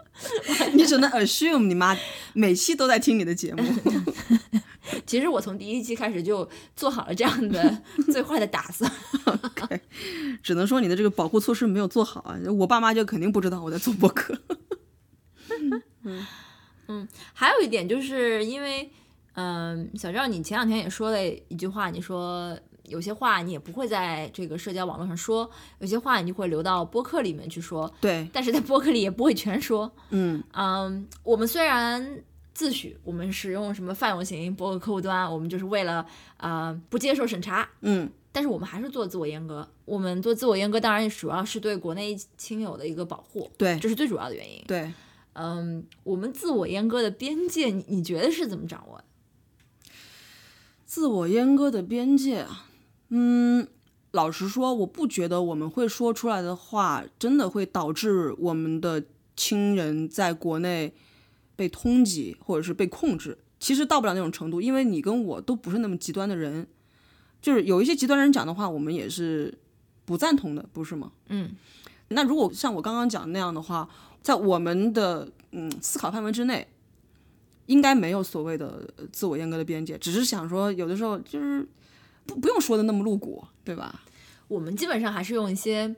[0.77, 1.97] 你只能 assume 你妈
[2.33, 3.63] 每期都在听你的节目。
[5.07, 8.89] 其实我从第一期开始就做好了这样的最坏的打算。
[10.43, 12.37] 只能说你的这个保护措施没有做好啊！
[12.59, 14.37] 我爸妈就肯定不知道我在做播客。
[16.03, 16.25] 嗯
[16.87, 18.89] 嗯，还有一点就是因为，
[19.39, 25.47] 嗯，小赵，你前两天也说了一句话，你说有些话你也不会在这个社交网络上说，
[25.77, 27.93] 有些话你就会留到播客里面去说。
[28.01, 29.91] 对，但是在播客里也不会全说。
[30.09, 32.19] 嗯嗯，我们虽然
[32.55, 36.03] 自诩我们使用什么泛用型播客客户端，我们就是为了
[36.37, 37.69] 啊不接受审查。
[37.81, 39.69] 嗯，但是我们还是做自我阉割。
[39.85, 43.51] 我们做自我阉割，当然主要是对国内亲友的一个保护。
[43.55, 44.63] 对，这是最主要的原因。
[44.65, 44.91] 对。
[45.33, 48.99] 嗯，我们自我阉割的边界，你你觉得是怎么掌握？
[50.87, 52.65] 自我阉割的边界啊，
[53.09, 53.67] 嗯，
[54.11, 59.03] 老实说，我不觉得我们会说出来的话，真的会导致我们的
[59.35, 60.93] 亲人在国内
[61.55, 63.37] 被通缉或者是被控制。
[63.59, 66.65] 其实到不了那种程度，因为你跟我都不是那么极端的人，
[67.41, 69.55] 就是有一些极端人讲的话，我们也是
[70.05, 71.11] 不赞同的，不是吗？
[71.27, 71.51] 嗯，
[72.07, 73.87] 那如果像我刚刚讲那样的话。
[74.23, 76.67] 在我们的嗯思考范围之内，
[77.67, 81.65] 应该没有所谓的自我阉割的边界，只是想说有的时候就是
[82.25, 84.01] 不不用说的那么露骨，对吧？
[84.47, 85.95] 我们基本上还是用一些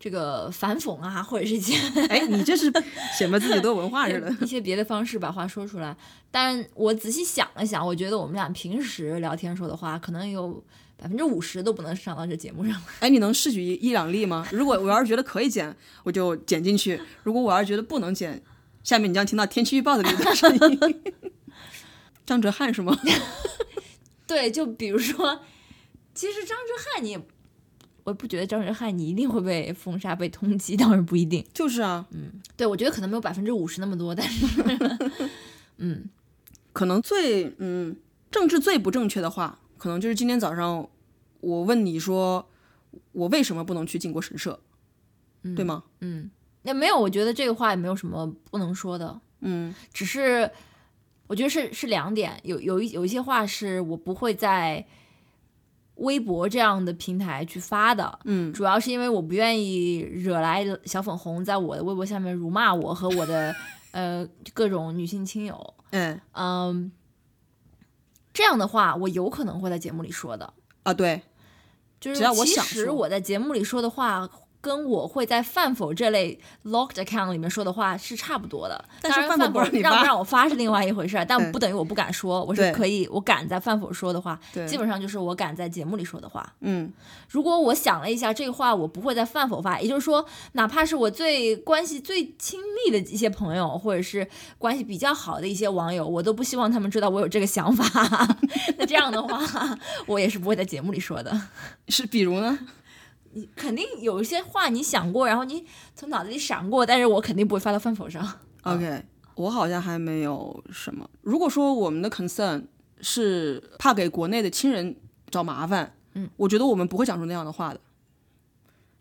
[0.00, 1.76] 这个反讽啊，或者是一些
[2.08, 2.72] 哎，你这是
[3.16, 5.96] 显摆自己多文化似的，一些别的方式把话说出来。
[6.30, 10.62] 但我仔细想了想，我觉得我们俩平时聊天说的话，可能有。
[11.02, 12.78] 百分之五十都不能上到这节目上。
[12.98, 14.46] 哎，你能试举一一两例吗？
[14.52, 18.42] 如果我要是觉得可以剪，我就剪进去；如果我要是觉得不能剪，
[18.82, 21.02] 下面你将听到天气预报的那段声音。
[22.26, 22.96] 张哲瀚是吗？
[24.26, 25.40] 对，就比如说，
[26.14, 27.18] 其实张哲瀚你，
[28.04, 31.44] 我不觉得张哲瀚你一定会被封杀、被通缉，倒是不一定。
[31.52, 34.46] 就是啊，嗯，对，我觉得可能没有百分之五十那么多，但是，
[35.78, 36.08] 嗯，
[36.72, 37.96] 可能最嗯
[38.30, 39.58] 政治最不正确的话。
[39.76, 40.88] 可能就是今天早上，
[41.40, 42.48] 我问你说，
[43.12, 44.60] 我为什么不能去靖国神社，
[45.56, 45.84] 对吗？
[46.00, 46.30] 嗯，
[46.62, 49.20] 那没有，我觉得这个话也没有什么不能说的。
[49.40, 50.50] 嗯，只是
[51.26, 54.86] 我觉得是是两点，有有一有一些话是我不会在
[55.94, 58.18] 微博这样的平台去发的。
[58.24, 63.54] 嗯，主要是因为我不愿意惹来小粉红在我的微博下面辱骂我和我的
[63.92, 65.74] 呃各种女性亲友。
[65.90, 66.92] 嗯嗯。
[68.32, 70.52] 这样的话，我有可能会在节目里说的
[70.84, 71.20] 啊，对，
[71.98, 74.28] 就是其实我在节目里说的话。
[74.60, 86.52] 跟我会在饭否这类 locked account 里面说的话是差不多的，但是饭否让不让我发是另外一回事儿，但不等于我不敢说，我是可以，我敢在饭否说的话，基本上就是我敢在节目里说的话。
[86.60, 86.92] 嗯，
[87.28, 98.28] 如果我想了一下，这个话我不会在饭否发，也就是说，哪怕是我最关系最亲密的一些朋友，或者是关系比较好的一些网友，我都不希望他们知道我有这个想法。
[98.76, 99.40] 那这样的话，
[100.06, 101.40] 我也是不会在节目里说的。
[101.88, 102.58] 是，比如呢？
[103.32, 105.64] 你肯定有一些话你想过，然后你
[105.94, 108.26] 从脑子里闪过，但是我肯定不会发到饭否上。
[108.62, 109.04] OK，
[109.36, 111.08] 我好像还没有什么。
[111.22, 112.64] 如果说我们的 concern
[113.00, 114.96] 是怕给国内的亲人
[115.30, 117.80] 找麻烦，嗯，我觉得我们不会讲出那样的话的。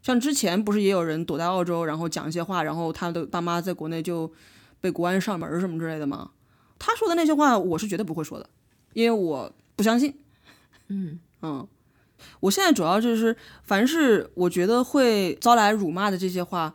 [0.02, 4.32] 像之前不是也有人躲在澳洲，然后讲一些话，然后他的爸妈在国内就
[4.80, 6.32] 被国安上门什么之类的吗？
[6.78, 8.50] 他说的那些话，我是绝对不会说的，
[8.94, 10.18] 因为我不相信。
[10.88, 11.68] 嗯嗯。
[12.40, 16.74] 我现在主要就是，凡是我觉得会招来辱骂的这些话，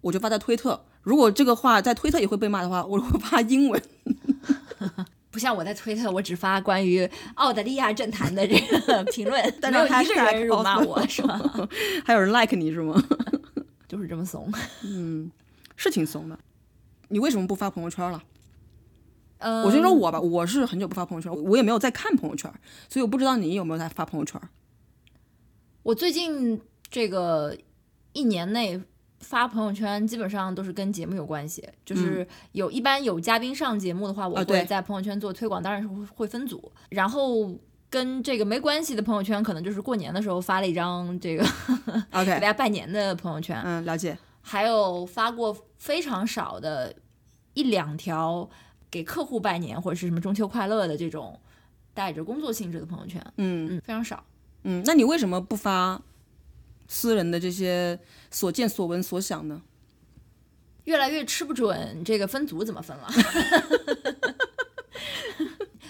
[0.00, 0.84] 我就发在推特。
[1.02, 3.82] 如果这个话在推特也会被骂的话，我会发英文。
[5.30, 11.40] 不像我在推特，我只发关于澳大利亚政坛的这个 评论， 但是一个人辱骂我是吗？
[12.04, 13.02] 还有人 like 你是吗？
[13.88, 14.48] 就是这么怂。
[14.82, 15.30] 嗯，
[15.76, 16.38] 是挺怂的。
[17.08, 18.22] 你为什么不发朋友圈了？
[19.38, 22.50] 呃，我先说我吧，我是很久不发朋友圈，我也没有在看朋友圈，
[22.88, 24.40] 所以我不知道你有没有在发朋友圈。
[25.84, 27.56] 我最近这个
[28.14, 28.82] 一年内
[29.20, 31.62] 发朋友圈，基本上都是跟节目有关系。
[31.84, 36.72] 就是有一般有嘉宾上节目的话，我会在朋友圈做推广，当然是会会分组。
[36.88, 37.54] 然后
[37.90, 41.44] 跟这个没关系的朋友圈，可能就是过年的时候发了一张这个
[42.12, 43.60] OK 给大家拜年的朋友圈。
[43.62, 44.16] 嗯，了解。
[44.40, 46.94] 还有发过非常少的
[47.52, 48.48] 一两条
[48.90, 51.38] 给客户拜年或者是什么中秋快乐的这种
[51.92, 53.22] 带着工作性质的朋友圈。
[53.36, 54.24] 嗯嗯，非常少。
[54.64, 56.02] 嗯，那你为什么不发
[56.88, 57.98] 私人的这些
[58.30, 59.62] 所见所闻所想呢？
[60.84, 63.08] 越来越吃不准这个分组怎么分了。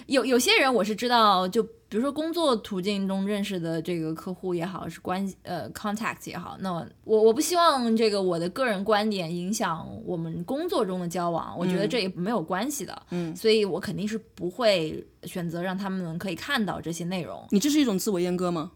[0.06, 6.72] 有有些人我是知道，就比如说工作途径中认识的这个客户也好，是关系呃 contact 也好，那
[7.04, 17.46] 我我不希望这个我的个人观点影响我们工作中的交往，我觉得这也没有关系的，嗯，所以我肯定是不会选择让他们可以看到这些内容。
[17.50, 18.72] 你这是一种自我阉割吗？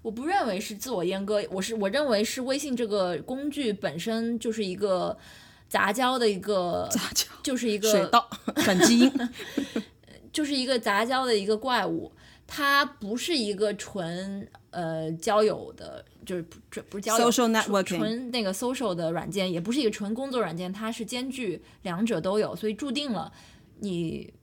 [0.00, 5.14] 我不认为是自我阉割，我是我认为是微信这个工具本身就是一个
[5.68, 8.26] 杂交的一个杂交就是一个水稻
[8.64, 9.12] 转基因，
[10.34, 12.12] 就是一个杂交的一个怪物，
[12.46, 16.58] 它不是一个纯呃交友的，就是不
[16.90, 23.32] 不是交友 Social 纯 networking 纯那个 social 的软件，也不是一个纯工作软件，它是兼具两者都有，所以注定了
[23.78, 24.34] 你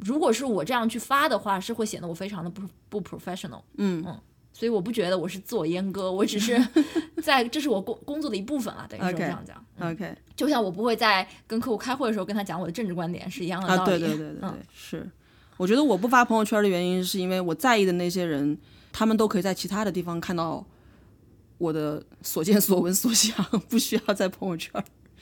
[0.00, 3.62] 如果是我这样去发的话，是会显得我非常的不不 professional。
[3.76, 4.18] 嗯嗯。
[4.52, 6.60] 所以我不觉得我是自我阉割，我只是
[7.22, 9.56] 在这是我工工作的一部分啊，等于说这样讲。
[9.78, 13.98] 嗯 OK 就像我不会在跟客户开会的时候跟他讲我的政治观点是一样的啊，道理。
[13.98, 15.10] 对对对对对，嗯是。
[15.56, 18.56] 我觉得我不发朋友圈的原因，是因为我在意的那些人，
[18.92, 20.64] 他们都可以在其他的地方看到
[21.58, 24.72] 我的所见所闻所想，不需要在朋友圈。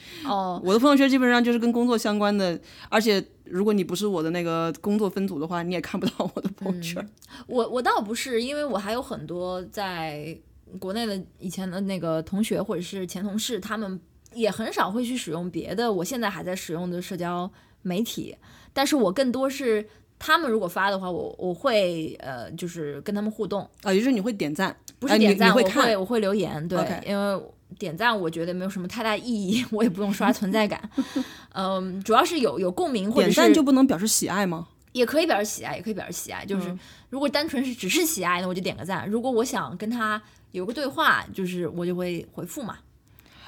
[0.25, 2.59] 哦，我的朋友圈基本上就是跟工作相关的，
[2.89, 7.05] 而且如果你不是我的那个工作分组的话，你也看不到我的 朋友圈。
[7.47, 10.37] 我我倒不是，因为我还有很多在
[10.79, 13.99] 国内的以前的那个同学或者是前同事，他们
[14.33, 18.35] 也很少会去使用别的我现在还在使用的社交媒体，
[18.71, 19.85] 但是我更多是
[20.19, 27.43] 他们如果发的话，我我会呃就是跟他们互动，啊，也就是你会点赞，不是点赞，我会我会留言，对因为
[27.79, 30.89] 点赞我觉得没有什么太大意义， 我也不用刷存在感，
[31.53, 34.67] 嗯，主要是有有共鸣或者是点赞就不能表示喜爱吗？
[34.93, 36.45] 也可以表示喜爱，也可以表示喜爱。
[36.45, 36.79] 就是嗯
[37.09, 42.77] 如果单纯是只是喜爱，那我就点个赞；如果我想跟他有个对话，就是我就会回复嘛。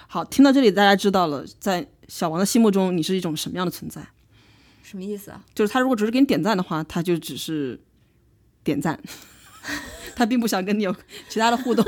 [0.08, 4.02] 好，听到这里，大家知道了，在小王的心目中，你是一种什么样的存在？
[4.84, 5.44] 什么意思啊？
[5.56, 7.80] 就是他如果只是给你点赞的话，他就只是
[8.64, 9.02] 点赞，
[10.16, 10.96] 他并不想跟你有
[11.30, 11.84] 其他的互动。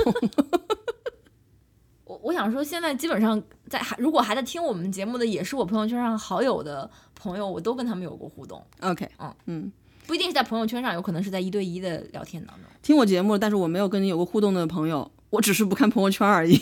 [2.25, 9.71] 我我想说，现在基本上在还如果还在听我们节目的，也是我朋友圈上好友的朋友，我都跟他们有过互动，OK，嗯嗯
[10.07, 12.65] 不一定是在朋友圈上，有可能是在一对一的聊天当中。
[12.81, 16.59] 听我节目，但是我没有跟你有过互动的朋友，我只是不看朋友圈而已。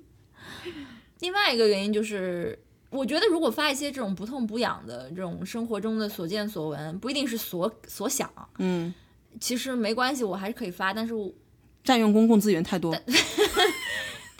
[1.20, 2.58] 另外一个原因就是，
[2.90, 8.92] 我觉得如果发一些这种不痛不痒的这种生活中的所见所闻，不一定是所所想，嗯，
[9.40, 11.14] 其实没关系，我还是可以发，但是
[11.82, 12.94] 占用公共资源太多。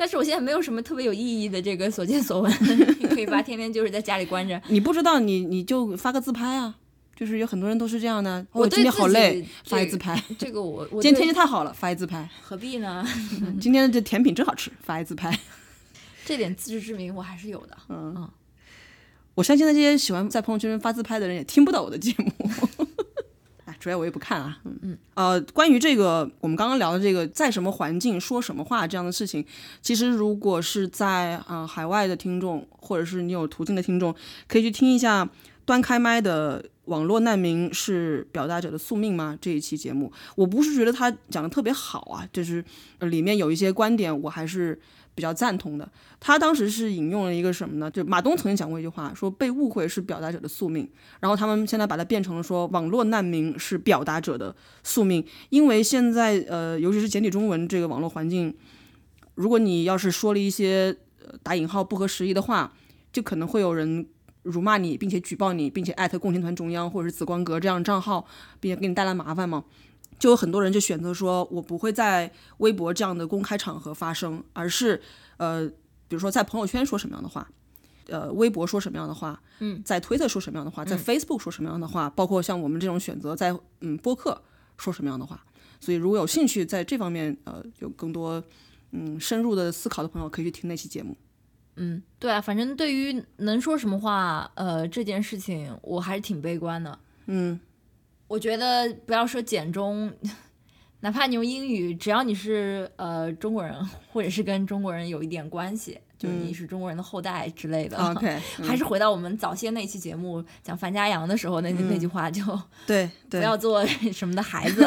[0.01, 2.51] 但是我现在没有什么特别有意义的这个所见所闻，
[2.99, 4.59] 你 可以发，天天就是在家里关着。
[4.69, 6.75] 你不知道你你就发个自拍啊，
[7.15, 8.47] 就是有很多人都是这样的。
[8.53, 10.19] 我哦，今天好累，发一自拍。
[10.39, 12.27] 这个我 我今天天气太好了，发一自拍。
[12.41, 13.07] 何必呢？
[13.61, 15.39] 今天的这甜品真好吃，发一自拍。
[16.25, 17.77] 这点自知之明我还是有的。
[17.91, 18.27] 嗯
[19.35, 22.33] 我相信那些喜欢在朋友圈发自拍的人也听不到我的节目。
[23.81, 24.59] 哎，主要我也不看啊。
[24.65, 24.99] 嗯嗯。
[25.15, 29.45] 呃，关于这个我们刚刚聊的这个在什么环境说什么话这样的事情，
[29.81, 34.15] 其实如果是在啊、呃海外的听众，或者是你有途径的听众，
[34.47, 35.29] 可以去听一下
[35.65, 36.65] 端开麦的。
[36.87, 39.39] 网络难民是表达者的宿命吗？
[39.41, 42.65] 这一期节目，我不是觉得他讲的特别好啊，就是
[42.99, 44.77] 呃里面有一些观点我还是
[45.21, 45.87] 比较赞同的。
[46.19, 47.91] 他当时是引用了一个什么呢？
[47.91, 50.89] 就马东曾经讲过一句话，说被误会是表达者的宿命，
[51.21, 58.57] 然后他们现在把它变成了说网络难民是表达者的宿命，因为现在呃，尤其是简体中文这个网络环境，
[59.35, 62.73] 如果你要是说了一些呃打引号不合时宜的话，
[63.13, 64.07] 就可能会有人。
[64.45, 68.25] 辱骂你，并且举报你，并且艾特共青团中央或者是紫光阁这样账号，
[68.59, 69.65] 并且给你带来麻烦吗？
[70.21, 75.03] 就有很多人就选择说，我不会在微博这样的公开场合发声，而是
[75.39, 75.67] 呃，
[76.07, 77.51] 比如说在朋友圈说什么样的话，
[78.07, 84.41] 呃，微博说什么样的话，嗯，在推特说什么样的话，在 Facebook 说什么样的话，包括像我们这种选择在嗯播客
[84.77, 85.43] 说什么样的话。
[85.81, 88.45] 所以如果有兴趣在这方面呃有更多
[88.91, 91.17] 嗯深入的思考的朋友，可以去听那期节目。
[91.77, 96.99] 嗯，对啊，反正对于能说什么话，呃，这件事情我还是挺悲观的。
[97.25, 97.59] 嗯，
[98.31, 100.09] 我觉得不要说简中，
[101.01, 103.75] 哪怕你用英语，只要你是呃中国人，
[104.13, 107.97] 或者是跟中国人有一点关系，就是你是中国人的后代之类的。
[108.15, 112.41] OK，还是回到我们早些那期节目讲樊家阳的时候那、那句话，就
[112.87, 114.87] 对 不，要做 什么的孩子。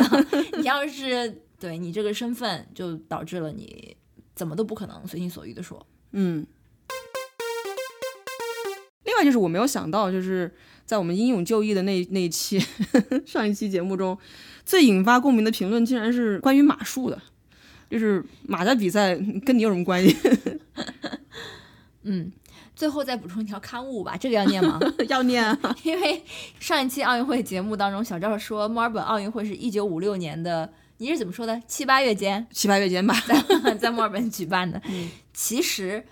[0.57, 3.93] 你要是对你这个身份，就导致了你
[4.33, 5.85] 怎么都不可能随心所欲的说。
[6.13, 6.47] 嗯。
[9.13, 10.51] 另外外就是我没有想到，就是
[10.87, 12.59] 在我们英勇就义的那那一期
[13.27, 14.17] 上一期节目中，
[14.65, 17.21] 最引发共鸣的评论竟然是关于马术的，
[17.91, 20.17] 就是马的比赛跟你有什么关系？
[22.01, 22.31] 嗯，
[22.75, 24.79] 最后再补充一条刊物吧，这个要念吗？
[25.07, 26.23] 要念啊，因为
[26.59, 31.61] 上一期奥运会节目当中，小赵说墨尔本奥运会是一九五六年的，你是怎么说的？
[31.67, 33.15] 七八月间，七八月间吧，
[33.63, 34.81] 在在墨尔本举办的。
[35.33, 36.03] 其实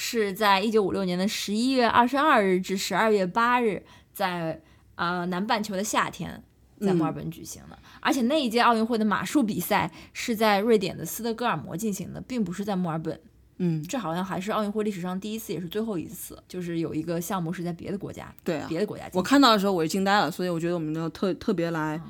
[0.00, 3.82] 是在一九五六年的十一月二十二日至十二月八日，
[4.12, 4.62] 在
[4.94, 6.40] 呃南半球的夏天，
[6.80, 7.76] 在墨尔本举行的。
[7.98, 13.20] 而且那一届奥运会的马术比赛是在瑞典的斯德哥尔摩进行的，并不是在墨尔本。
[13.56, 19.10] 嗯，这好像还是奥运会历史上第一次，也是最后一次，就是有一个项目是在别的国家，对啊，别的国家。
[19.12, 22.00] 我看到的时候我就惊呆了，所以我觉得我们要特特别来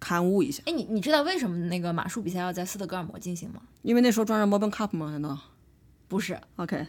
[0.00, 0.60] 刊物一下。
[0.66, 3.62] 哎，你你知道为什么那个马术比赛要在斯德哥尔摩进行吗？
[3.82, 5.12] 因为那时候装上 Melbourne Cup 吗？
[5.12, 5.38] 难道
[6.08, 6.86] 不是，？OK，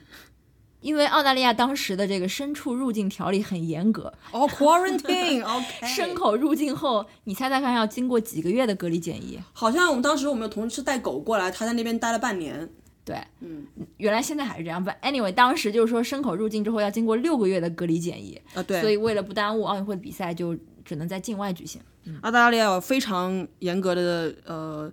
[0.82, 9.40] 因为澳大利亚当时的这个牲畜入境条例很严格，哦，quarantine，OK， 牲口入境后，你猜猜看要经过几个月的隔离检疫？
[9.54, 12.70] 好像我们当时我们有同事带狗过来，他在那边待了半年。
[13.04, 13.66] 对，嗯，
[13.98, 14.86] 原来现在还是这样。
[14.86, 20.56] But anyway，当时就是说牲口入境之后要经过六个月的隔离检疫，啊，对，所以为了不耽误奥运会比赛，就
[20.86, 21.82] 只能在境外举行。
[22.22, 24.92] 澳大利亚有非常严格的呃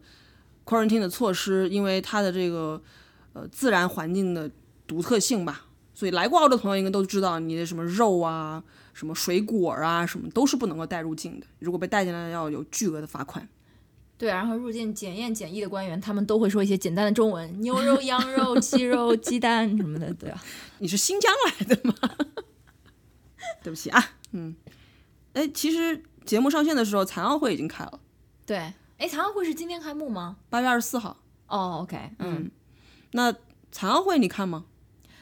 [0.65, 2.81] quarantine 的措施，因为它的这个
[3.35, 4.51] 呃自然环境的
[4.87, 5.66] 独特性吧，
[5.97, 13.49] 所以来过澳洲的朋友应该都知道，你的什么肉啊、什么水果啊、什么都是不能够带入境的，如果被带进来要有巨额的罚款。
[14.19, 20.43] 对，然后入境检验检疫的官员，他们都会说一些简单的中文，牛肉、 羊肉、鸡肉、鸡蛋什么的，对啊。
[20.81, 21.95] 你是新疆来的吗？
[23.65, 24.55] 对不起啊，嗯，
[25.33, 28.01] 哎，其实节目上线的时候，残奥会已经开了，
[28.45, 28.57] 对，
[28.99, 30.37] 哎，残奥会是今天开幕吗？
[30.51, 31.17] 八月二十四号。
[31.47, 32.51] 哦，OK，嗯，
[33.13, 33.35] 那
[33.71, 34.67] 残奥会你看吗？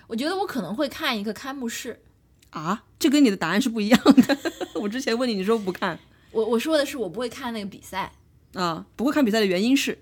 [0.06, 2.02] 我觉得我可能会看一个开幕式。
[2.50, 4.38] 啊，这跟你的答案是不一样的。
[4.80, 5.98] 我之前问你，你说不看
[6.30, 8.12] 我我说的是我不会看那个比赛，
[8.52, 9.98] 啊，不会看比赛的原因是，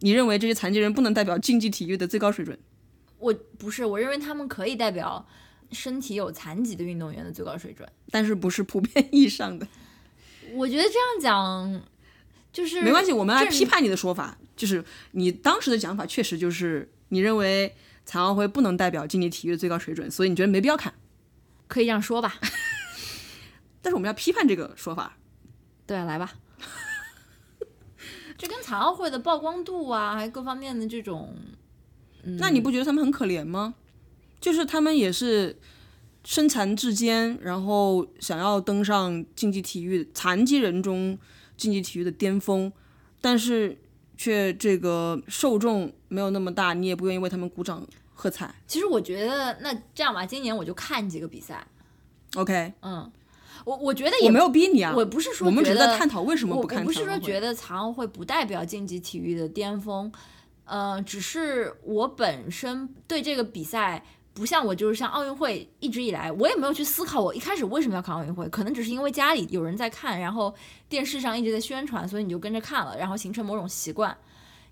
[0.00, 2.58] 你认为这些残疾人不能代表竞技体育的最高水准。
[3.18, 5.26] 我不是，我认为他们可以代表
[5.70, 7.88] 身体有残疾的运动员的最高水准。
[8.10, 9.66] 但是不是普遍意义上的，
[10.52, 11.82] 我觉得这样讲
[12.52, 17.74] 就是没关系，我们来批判你的说法，就是你当时的讲法确实就是你认为
[18.06, 20.94] 残奥会不能代表竞技体育的最高水准，所以你觉得没必要看。
[21.66, 22.36] 可以这样说吧。
[23.82, 25.18] 但是我们要批判这个说法，
[25.86, 26.32] 对啊，来吧。
[28.38, 31.36] 这跟残奥会的曝光度啊，还有各方面的这种，
[32.38, 33.74] 那你不觉得他们很可怜吗？
[34.40, 35.58] 就是他们也是
[36.24, 41.18] 身残志坚，然后想要登上竞技体育残疾人中
[41.56, 42.70] 竞技体育的巅峰，
[43.20, 43.78] 但是
[44.16, 48.54] 却这个受众没有那么大，你也不愿意为他们鼓掌喝彩。
[48.66, 51.66] 其实我觉得那这样吧，今年我就看几个比赛。
[52.34, 53.10] OK，嗯，
[53.64, 60.12] 我我觉得也我没有逼你啊，我不是说我们只是在探讨为什么我不看我不是说觉得残奥会不代表竞技体育的巅峰，
[60.64, 64.04] 呃，只是我本身对这个比赛。
[64.36, 70.54] 不像我，就是像奥运会，一直以来我也没有去思考，我一开始为什么要看奥运会，可能只是因为家里有人在看，然后
[70.90, 74.14] 电视上一直在宣传，所以你就跟着看了，然后形成某种习惯，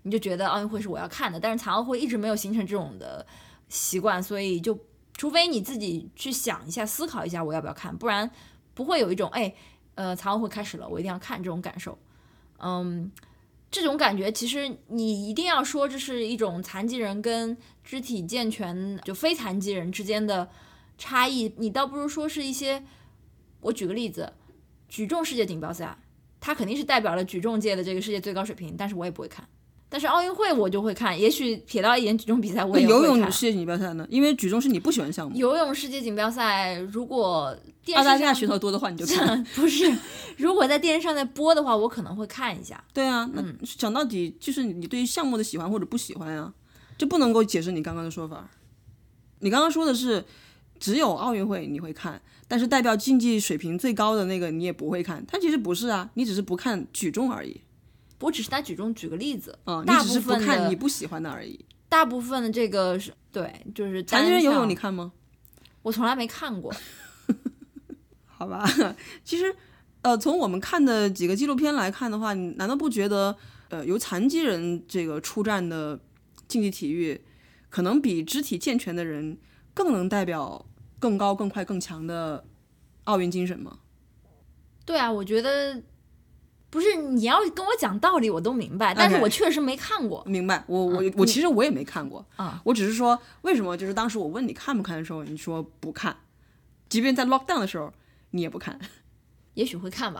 [0.05, 1.39] 你就觉得奥运会是我要看的。
[1.39, 3.25] 但是残奥会一直没有形成这种的
[3.67, 4.79] 习惯，所以就
[5.13, 8.29] 除非你自己去想一下、思考一下我要不要看，不然
[8.73, 9.53] 不会有一种哎，
[9.95, 11.97] 呃，残奥会开始了，我一定要看这种感受。
[12.59, 13.11] 嗯，
[13.69, 20.49] 这种感觉其实你一定要说这是一种残疾人跟肢体健全就非残疾人之间的
[20.97, 22.83] 差异，你倒不如说是一些。
[23.61, 24.31] 我举个例子，
[24.87, 25.97] 举重世界锦标赛，
[26.39, 29.47] 它肯定是代表了举重界的这个世界最高水平，但是我也不会看。
[29.87, 33.01] 但是奥运会我就会看，也许撇到一点举重比赛我也会看。
[33.01, 34.05] 游泳世界锦标赛呢？
[34.09, 37.55] 因为举重是你不喜欢的项目，游泳世界锦标赛，如果
[37.85, 39.41] 电视上澳大利亚选手多的话你就看。
[39.55, 39.89] 不是，
[40.37, 42.83] 如果在电视上在播的话，我可能会看一下。
[42.93, 46.51] 对啊，那嗯讲到底就是你对于项目的喜欢或者不喜欢呀、
[46.97, 48.49] 这不能够解释你刚刚的说法。
[49.39, 50.25] 你刚刚说的是
[50.79, 57.61] 只有奥运会你会看，但是代表竞技水平最高的那个你也不会看，它其实不是啊，你只是不看举重而已
[58.19, 61.63] 我只是在举重举个例子，嗯、你大只是不部分的看你不喜欢的而已。
[61.89, 65.11] 大部分的这个是对，就是残疾人游泳你看吗？
[65.81, 66.73] 我从来没看过。
[68.25, 68.65] 好吧，
[69.23, 69.55] 其实
[70.01, 73.35] 呃，从我们看的几个纪录片来看的话，你难道不觉得
[73.69, 75.99] 呃由残疾人这个出战的
[76.47, 77.21] 竞技体育，
[77.69, 79.37] 可能比肢体健全的人
[79.73, 80.65] 更能代表
[80.99, 82.43] 更高、更快、更强的
[83.05, 83.79] 奥运精神吗？
[84.85, 85.81] 对啊，我觉得
[86.75, 90.21] 不是你要跟我讲道理，我都明白，但是我确实没看过。
[90.25, 90.61] 明白？
[90.67, 96.17] 我我嗯我其实我也没看过啊，我只是说为什么就是当时我问你看不看的时候，你说不看，
[96.89, 97.93] 即便在 lockdown 的时候，
[98.31, 98.77] 你也不看。
[99.53, 100.19] 也许会看吧。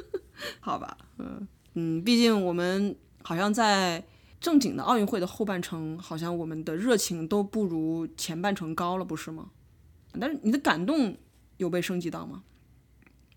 [0.60, 4.02] 好吧，嗯嗯，毕竟我们好像在
[4.40, 9.50] 正经的奥运会的后半程，好像我们的热情都不如前半程高了，不是吗？
[10.18, 11.14] 但是你的感动
[11.58, 12.42] 有被升级到吗？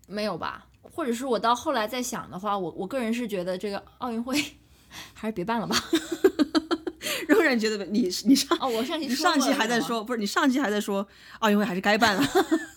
[0.08, 0.66] 没有吧？
[0.92, 4.36] 或者是我到后来再想的话，我我个人是觉得这个奥运会
[5.14, 5.76] 还是别办了吧。
[7.28, 11.06] 仍然觉得你你上哦，我上期你上期还在说，不是你上期还在说
[11.40, 12.22] 奥运会还是该办了，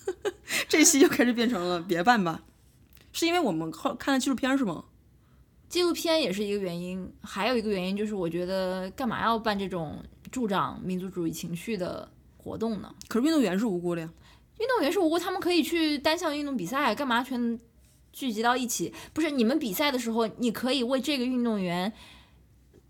[0.68, 2.41] 这期就开始变成了别办吧？
[3.12, 4.86] 是因为我们后看了纪录片是吗？
[5.68, 12.91] 纪录片也是一个原因，还有一个原因就是我觉得干嘛要办这种助长民族主义情绪的活动呢？
[13.07, 14.10] 可是运动员是无辜的呀，
[14.60, 17.60] 运动员是无辜，他们可以去单项运动比赛，干嘛全
[18.12, 18.93] 聚集到一起？
[19.14, 21.93] 不是你们比赛的时候，你可以为这个运动员。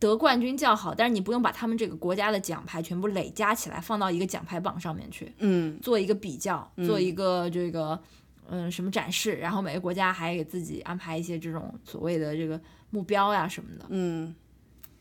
[0.02, 8.02] 得冠军叫好，但是你不用把他们这个国家的奖牌全部累加起来放到一个奖牌榜上面去，嗯，做一个比较，做一个这个
[8.48, 12.58] 嗯什么展示，然后每个国家还给自己安排一些这种所谓的这个
[12.92, 14.34] 目标呀什么的，嗯。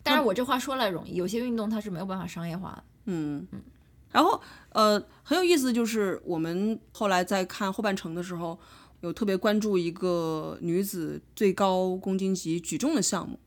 [0.03, 3.62] 但是我这话说来容易，有些运动它是没有办法商业化的，嗯嗯。
[4.11, 8.59] 然后呃很有意思，就是我们后来在看后半程的时候，
[9.01, 13.39] 有特别关注一个女子最高公斤级举重的项目。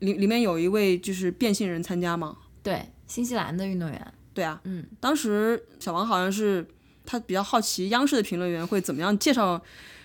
[0.00, 2.38] 里里面有一位就是变性人参加吗？
[2.62, 4.14] 对，新西兰的运动员。
[4.32, 6.66] 对啊，嗯，当时小王好像是
[7.04, 9.60] 他比较好奇央视的评论员会怎么样介绍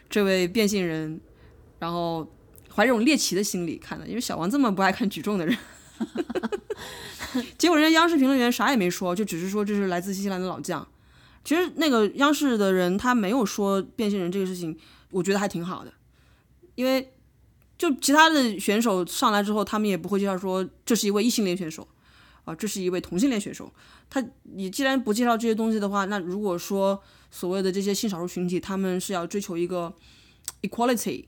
[0.09, 1.21] 这位变性人，
[1.79, 2.27] 然后
[2.73, 5.57] 怀着这种猎奇的心理看的，因为小王这么不爱看举重的人
[7.57, 10.85] 结果人家央视评论员啥也没说，就只是说这是来自新西兰的老将。
[11.45, 14.77] 其实那个央视的人他没有说变性人这个事情，
[15.11, 15.93] 我觉得还挺好的，
[16.75, 17.13] 因为。
[17.77, 21.85] 就其他的选手上来之后，他们也不会介绍说这是一位异性恋选手，
[22.45, 23.69] 啊，这是一位同性恋选手。
[24.09, 29.93] 他你既然不介绍这些东西的话，那如果说所谓的这些性少数群体他们是要追求一个
[30.61, 31.25] equality，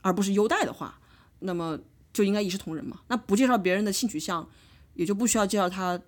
[0.00, 0.98] 而不是优待的话，
[1.38, 1.78] 那么
[2.12, 3.02] 就应该一视同仁嘛。
[3.06, 4.50] 那不介绍别人的性取向，
[4.94, 6.00] 也就不需要介绍他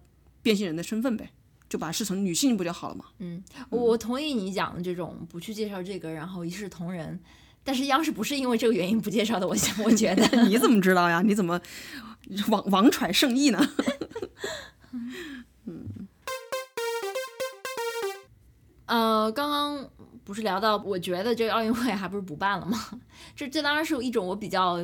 [0.43, 1.31] 变性人的身份呗，
[1.73, 3.07] 就把视成女性不就好了嘛？
[3.21, 7.19] 嗯，我同意你讲的这种不去介绍这个，然后一视同仁。
[7.65, 11.23] 但是央视不是因为这个原因不介绍的，我想我觉得 你怎么知道呀？
[11.25, 11.59] 你怎么
[12.49, 13.67] 王王揣圣意呢？
[15.65, 16.07] 嗯，
[18.85, 19.91] 呃，刚刚
[20.25, 22.79] 不是聊到，我觉得这个奥运会还不是不办了吗？
[23.35, 24.79] 这这当然是一种我比较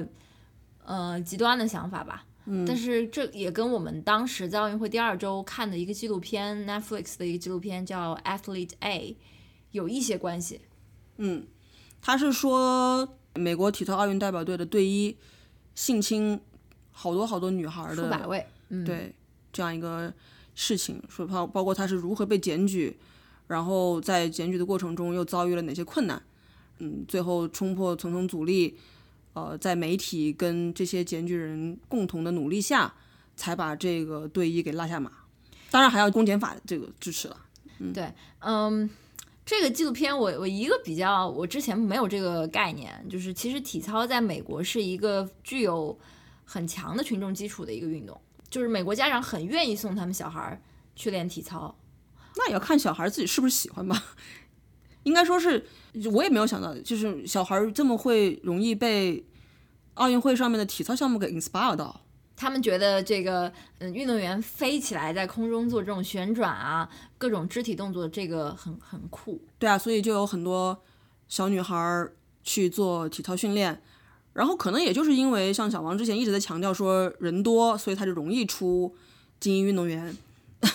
[0.86, 2.24] 呃极端的想法吧。
[2.48, 9.16] 嗯，但是这也跟我们当时在奥运会第二周看的一个纪录片，Netflix 的一个纪录片叫《Athlete A》
[9.70, 10.60] 有一些关系。
[11.18, 11.46] 嗯。
[12.00, 15.16] 他是说，美国体操奥运代表队的队医
[15.74, 16.40] 性侵
[16.92, 18.46] 好多好多女孩的数百位，
[18.86, 19.12] 对
[19.52, 20.14] 这样一个
[20.54, 22.96] 事情，说包包括他是如何被检举，
[23.48, 26.22] 然后在检举的过程中又遭遇了哪些困难，
[26.78, 28.78] 嗯，最后冲破层层阻力，
[29.38, 32.92] 呃，在媒体跟这些检举人共同的努力下，
[33.36, 35.10] 才把这个队医给拉下马。
[35.70, 37.36] 当然还要公检法这个支持了。
[37.78, 38.88] 嗯，对，嗯。
[39.50, 45.98] 这个纪录片，我我一个比较，我之前没有这个概念，就是其实体操在美国是一个具有
[46.44, 48.20] 很强的群众基础的一个运动，
[48.50, 50.60] 就是美国家长很愿意送他们小孩
[50.94, 51.74] 去练体操。
[52.36, 54.04] 那也要看小孩自己是不是喜欢吧。
[55.08, 55.64] 应该说是，
[56.12, 59.24] 我也没有想到，就是小孩这么会容易被
[59.94, 62.02] 奥运会上面的体操项目给 inspire 到。
[62.36, 66.86] 他们觉得这个，嗯，运动员飞起来在空中做这种旋转啊，
[67.16, 69.40] 各种肢体动作，这个很很酷。
[69.58, 70.78] 对啊，所以就有很多
[71.26, 72.06] 小女孩
[72.44, 73.80] 去做体操训练，
[74.34, 78.94] 然后可能也就是因为像小王之前一直在强调说人多，所以他就容易出
[79.40, 80.14] 精英运动员。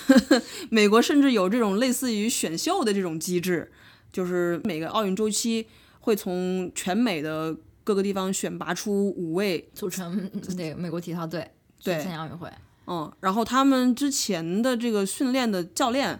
[0.70, 3.70] 美国甚至有这种类似于选秀的这种机制，
[4.14, 5.66] 就是每个奥运周期
[6.00, 7.54] 会从全美的。
[7.86, 11.46] 各个地方选拔出五位组成那个美国体操队
[11.82, 12.50] 对参加奥运会。
[12.86, 16.18] 嗯，然后他们之前的这个训练的教练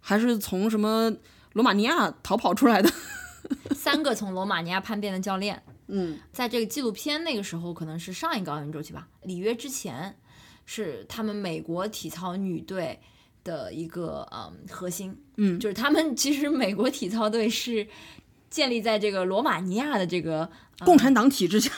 [0.00, 1.14] 还是从什么
[1.52, 2.90] 罗马尼亚逃跑出来的，
[3.76, 5.62] 三个从罗马尼亚叛变的教练。
[5.86, 10.16] 嗯，在这个纪录片那个时候可能是上一个奥运周期吧，里约之前
[10.66, 12.98] 是他们美国体操女队
[13.44, 15.16] 的一个嗯核心。
[15.36, 17.86] 嗯，就是他们其实美国体操队是
[18.50, 20.50] 建立在这个罗马尼亚的这个。
[20.84, 21.70] 共产党体制下，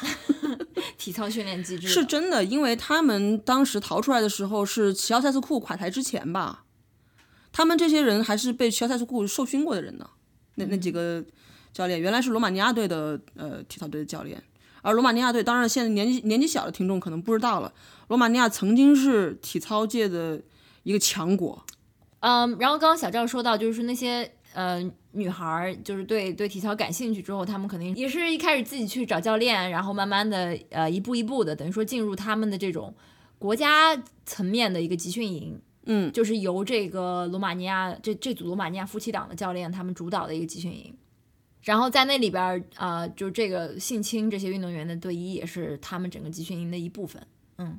[0.97, 6.65] 体操训练机制是真的，因为他们当时逃出来的时候是齐奥塞斯库垮台之前吧，
[7.53, 10.09] 他们这些人还是被齐奥塞斯库受训过的人呢。
[10.55, 11.23] 那那几个
[11.75, 14.43] 教练原来是罗马尼亚队的呃体操队的教练，
[14.81, 17.71] 而罗马尼亚队当然现在年纪年纪小的听众可能不知道了，
[18.09, 20.41] 罗马尼亚曾经是体操界的
[20.87, 21.67] 一个强国。
[22.21, 24.31] 嗯，然后刚刚小赵说到就是那些。
[24.55, 24.83] 呃
[25.13, 32.95] 女孩儿就是对对体操感兴趣之后，他们肯定也是一开始自己去找教练，然后慢慢的呃一步一步的，等于说进入他们的这种
[33.39, 35.61] 国家层面的一个集训营。
[35.85, 40.97] 嗯，就是由这个罗马尼亚这这组罗马尼亚夫妻党的教练他们主导的一个集训营，
[41.61, 47.23] 然后在那里边儿啊、呃，就这个性侵这些运动员的队医也是他们整个集训营的一部分。
[47.59, 47.79] 嗯，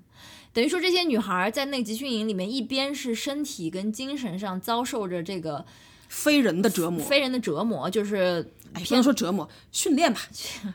[0.54, 5.66] 等于说这些女孩在那个集训营里面，一边是身体跟精神上遭受着这个
[6.08, 10.20] 非人的折磨，非人的折磨，就是哎，不能说折磨，训练吧，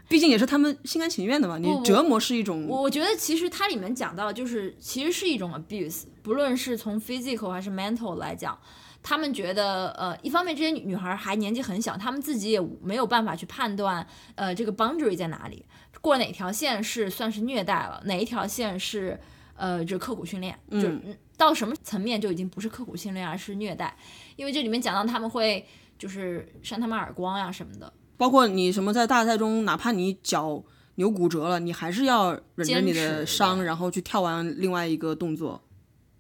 [0.09, 1.59] 毕竟也是他们心甘情愿的嘛。
[1.59, 8.59] 你折磨是一种，我我觉得其实它里面讲到，就是其实是一种 abuse，不论是从 physical 还是 mental 来讲，
[9.03, 14.07] 他们觉得呃，一方面这些女女孩还年纪很小，她们自己也没有办法去判断
[14.37, 15.65] 呃这个 boundary 在哪里，
[16.01, 19.19] 过哪条线是算是虐待了，哪一条线是
[19.63, 23.97] 呃这刻苦训练，就嗯到什么层面就已经不是刻苦训练，而是虐待，
[24.35, 25.65] 因为这里面讲到他们会
[25.97, 27.93] 就是扇他们耳光呀什么的。
[28.17, 30.61] 包括你什么在大赛中，哪怕你脚
[30.97, 35.63] 扭骨折了，你还是要忍着你的伤，然后去跳完另外一个动作。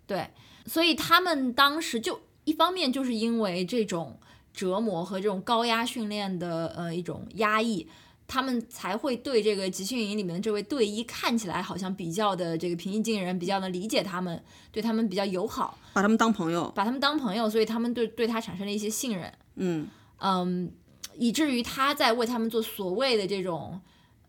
[0.07, 0.30] 对，
[0.66, 4.18] 所以他们当时就一方面就是因为这种
[4.53, 7.88] 折磨和这种高压训练的呃一种压抑，
[8.33, 19.87] 他们才会对这个集训营里面的这位队医看起来好像比较的这个平易近人，比较的理解他们，对他们比较友好，把他们当朋友，把他们当朋友，所以他们对对他产生了一些信任，嗯，
[20.18, 20.72] 嗯，
[21.18, 23.78] 以至于他在为他们做所谓的这种。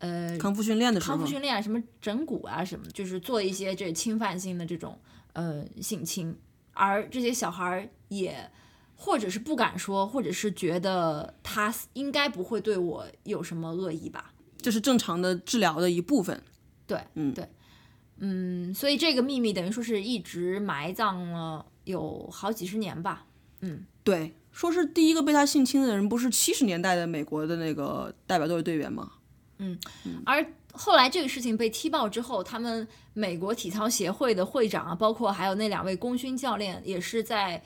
[0.00, 4.98] 呃，康复训练的时候，康复训练啊，什么整骨啊，什么，就是做一些这侵犯性的这种
[5.32, 6.36] 呃性侵，
[6.74, 8.50] 而这些小孩儿也
[9.04, 14.32] 或者是不敢说，或者是觉得他应该不会对我有什么恶意吧。
[14.62, 16.42] 这是正常的治疗的一部分。
[16.86, 17.46] 对，嗯对，
[18.20, 23.26] 嗯，所以这个秘密等于说是一直埋葬了有好几十年吧。
[23.60, 29.12] 嗯对，说是第一个被他性侵的人，不是七十年代的美国的那个代表队队员吗？
[29.58, 29.78] 嗯
[30.24, 37.62] 而后来这个事情被踢爆之后，他们美国体操协会的会长啊，包括还有那两位功勋教练，也是在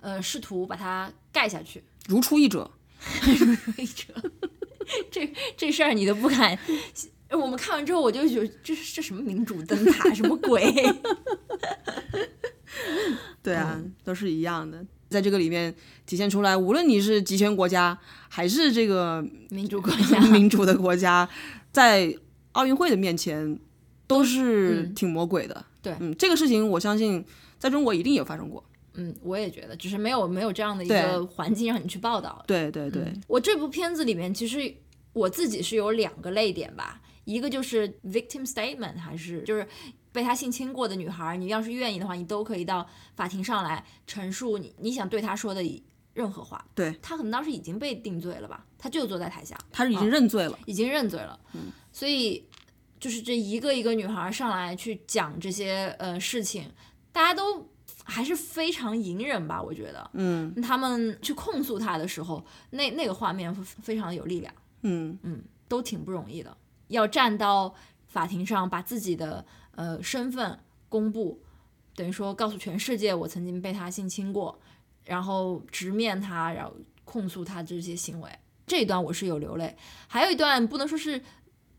[0.00, 1.82] 呃试图把它盖下去。
[2.08, 2.70] 如出一辙。
[3.22, 4.04] 如出一辙
[5.10, 6.58] 这这事儿你都不敢。
[7.30, 10.72] 我们看完之后，我就觉得这是这什么民主灯塔，什么鬼？
[13.42, 14.84] 对啊，都是一样的。
[15.08, 15.74] 在这个里面
[16.04, 17.96] 体现出来，无论你是集权国家
[18.28, 21.28] 还是这个民主国家， 民主的国家，
[21.72, 22.16] 在
[22.52, 23.58] 奥运会的面前
[24.06, 25.64] 都是挺魔鬼的。
[25.82, 27.24] 对嗯，这个事情我相信
[27.58, 28.64] 在中国一定也发生过。
[28.96, 32.42] 嗯，我也觉得，只是没有没有这样的一个环境让你去报道。
[32.46, 34.74] 对对对，我这部片子里面，其实
[35.12, 39.66] 我自己是有两个泪点吧，一个就是 victim statement，还是就是
[40.12, 45.62] 被他性侵过的女孩，你要是愿意的话，你都可以到法庭上来陈述你你想对他说的
[46.14, 46.64] 任何话。
[46.74, 50.58] 对他可能当时已经被定罪了吧，他就坐在台下，他是已经认罪了。
[50.64, 51.38] 已经认罪了。
[51.52, 52.42] 嗯，所以
[52.98, 56.70] 就是这一个一个女孩上来去讲这些呃事情，
[57.12, 57.68] 大家都
[58.08, 60.10] 还是非常隐忍吧，我觉得。
[60.14, 66.56] 嗯他们去控诉他的时候，那那个画面非常有力量，嗯嗯都挺不容易的。
[66.88, 67.74] 要站到
[68.06, 70.56] 法庭上，把自己的呃身份
[70.88, 71.42] 公布，
[71.96, 74.56] 等于说告诉全世界我曾经被他性侵过，
[75.04, 76.72] 然后直面他，然后
[77.04, 78.30] 控诉他这些行为。
[78.68, 79.76] 这一段我是有流泪，
[80.08, 81.20] 还有一段不能说是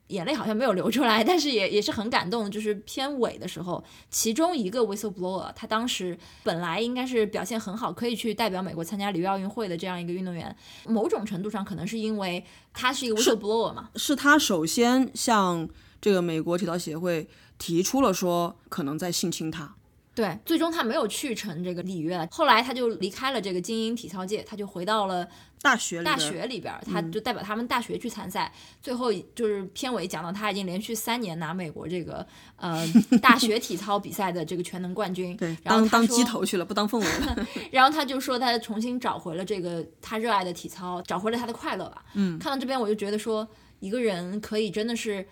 [0.08, 10.55] 眼泪好像没有流出来，但是也也是很感动的，就是片尾的时候，其中一个 whistleblower，他当时本来应该是表现很好，可以去代表美国参加里约奥运会的这样一个运动员，
[10.86, 12.43] 某种程度上可能是因为
[12.74, 15.68] 他是一个 whistleblower 嘛，是他首先向
[15.99, 17.28] 这个美国体操协会
[17.58, 19.74] 提出了说可能在性侵他。
[20.16, 25.28] 对，最终他没有去成这个里约，后来他就离开了这个精英体操界，他就回到了
[25.62, 28.51] 大学里大边学里边儿，他就代表他们大学去参赛。
[28.82, 32.86] 最后就是片尾讲到他已经连续三年拿美国这个呃
[33.22, 35.36] 大学体操比赛的这个全能冠军。
[35.38, 37.47] 对，然后他当当鸡头去了，不当凤尾了。
[37.72, 42.05] 然后他就说他重新找回了这个他热爱的体操，找回了他的快乐吧。
[42.14, 43.47] 嗯，看到这边我就觉得说，
[43.80, 45.28] 一个人可以真的是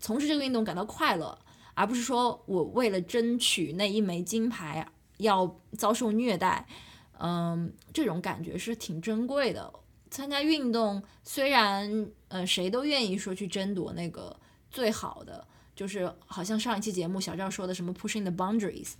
[0.00, 1.38] 从事这个运动感到快乐，
[1.74, 4.86] 而不是说我为了争取那一枚金牌
[5.18, 6.66] 要遭受虐待。
[7.18, 9.72] 嗯，这种感觉是挺珍贵的。
[10.10, 14.34] 参加运动虽然呃谁都愿意说去争夺那个
[14.70, 18.92] 最好的，就是好像上一期节目小赵说的什么 pushing the boundaries，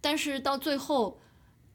[0.00, 1.18] 但是到最后，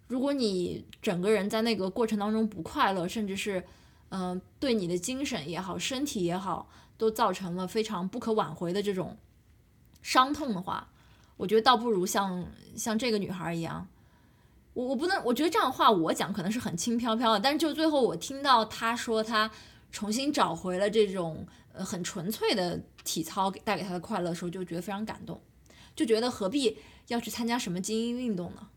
[0.07, 3.63] 如果你整个人在那个过程当中不快乐，甚至是
[4.09, 9.17] 嗯、对你的精神也好、身体也好，都造成了非常不可挽回的这种
[10.01, 10.87] 伤痛的话，
[11.37, 13.87] 我觉得倒不如像像这个女孩一样，
[14.73, 19.49] 我我不能，我觉得这样的话我讲可能是很轻飘飘的，但是就最后我听到他说他
[19.91, 25.39] 重新找回了这种呃很纯粹的体操带给他的快乐的时候，就觉得非常感动，
[25.95, 26.77] 就觉得何必
[27.09, 28.67] 要去参加什么精英运动呢？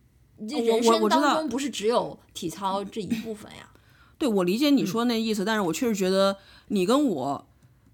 [0.46, 3.70] 这人生当中不是只有体操这一部分呀。
[4.18, 6.36] 对，我理解你说那意思，但是我确实觉得
[6.68, 7.46] 你跟我，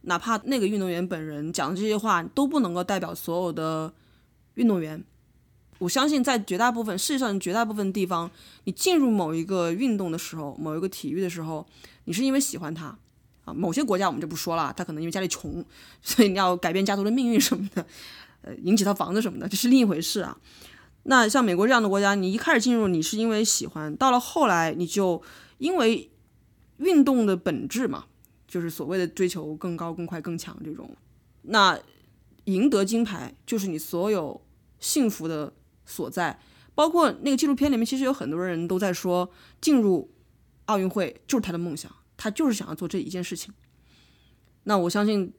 [0.03, 3.93] 哪怕那个运动员本人讲的这些话都不能够代表所有的
[4.55, 5.05] 运动员。
[5.83, 8.31] 我相信在绝大部分世界上绝大部分地方，
[8.65, 11.67] 你进入某一个运动的时候，某一个体育的时候，
[12.05, 12.97] 你是因为喜欢它
[13.45, 13.53] 啊。
[13.53, 15.65] 某些国家我们就不说了，他可能因为家里穷，
[16.01, 17.85] 所以你要改变家族的命运什么的，
[18.43, 20.39] 呃，赢几套房子什么的，这是另一回事啊。
[21.03, 25.21] 那像美国这样的国家，你一开始进入你是因为喜欢，到了后来你就
[25.59, 26.09] 因为
[26.77, 28.05] 运动的本质嘛，
[28.47, 30.89] 就是所谓的追求更高、更快、更强这种，
[31.43, 31.77] 那
[32.45, 34.41] 赢得金牌就是你所有
[34.79, 35.53] 幸福的。
[35.85, 36.39] 所在，
[36.75, 39.31] 包括那个纪录片里面，其实有很多人都在说，
[39.61, 40.11] 进入
[40.67, 43.53] 奥运会就是他的梦想，他就是想要做这一件事情。
[44.65, 45.33] 那我相信，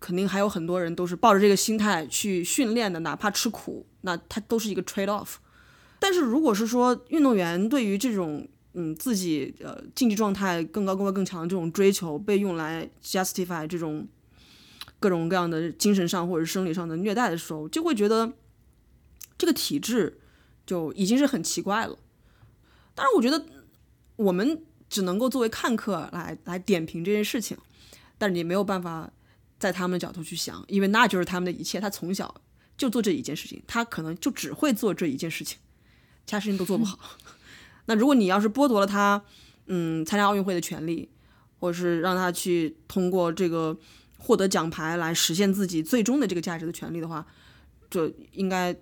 [0.00, 5.36] 肯定还有很多人都是抱着这个心态去训练的，哪怕吃苦，那他都是一个 trade off。
[5.98, 14.06] 但是如果是说运动员对于这种嗯自己呃竞技状态更高、更高、更强的这种追求，被用来 justify 这种
[14.98, 18.32] 各种各样的精神上或者生理上的虐待的时候，就会觉得。
[19.38, 20.20] 这个体制
[20.64, 21.98] 就已经是很奇怪了。
[22.94, 23.44] 当然，我觉得
[24.16, 27.56] 我们只能够作为看客来来点评这件事情，
[28.16, 29.12] 但是你没有办法
[29.58, 31.78] 在他们的角度去想，因为那就是他们的一切。
[31.78, 32.40] 他从小
[32.78, 35.58] 就做这一件事情，他可能就只会做这一件事情，
[36.24, 36.98] 其他事情都做不好。
[37.84, 39.22] 那如果你要是剥夺了他，
[39.66, 41.10] 嗯，参加奥运会的权利，
[41.58, 43.78] 或者是让他去通过这个
[44.16, 47.26] 获得奖牌来实现自己最终的这个价值的权利的话，
[47.90, 48.74] 就应该。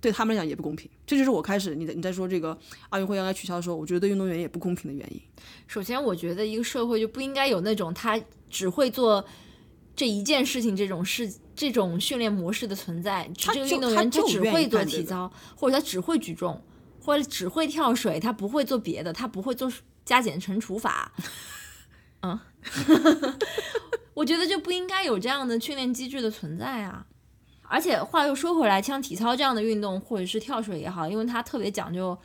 [0.00, 2.56] 对他们来讲也不公平，这就是我开始你在你在说这个
[2.88, 5.20] 奥运会应该取消的时候，我觉得对运动员也不公平的原因。
[5.66, 9.24] 首先，我觉得一个社会就不应该有那种他只会做
[9.94, 13.30] 这一件事情这种事这种训练模式的存在。
[13.36, 16.62] 这个运动员他只会做体操，或者他只会举重，
[17.02, 19.70] 或者只会跳水，他不会做别的，他不会做
[20.04, 21.12] 加减乘除法。
[22.22, 22.38] 嗯，
[24.14, 27.06] 我觉得就不应该有这样的训练机制的存在啊。
[27.72, 32.18] 而且话又说回来，像体操这样的运动，或者是跳水也好，因为它特别讲究，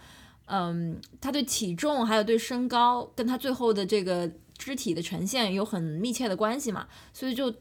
[0.45, 4.27] 嗯，它对体重还有对身高，跟它最后的这个
[4.57, 7.53] 肢体的呈现有很密切的关系嘛，所以就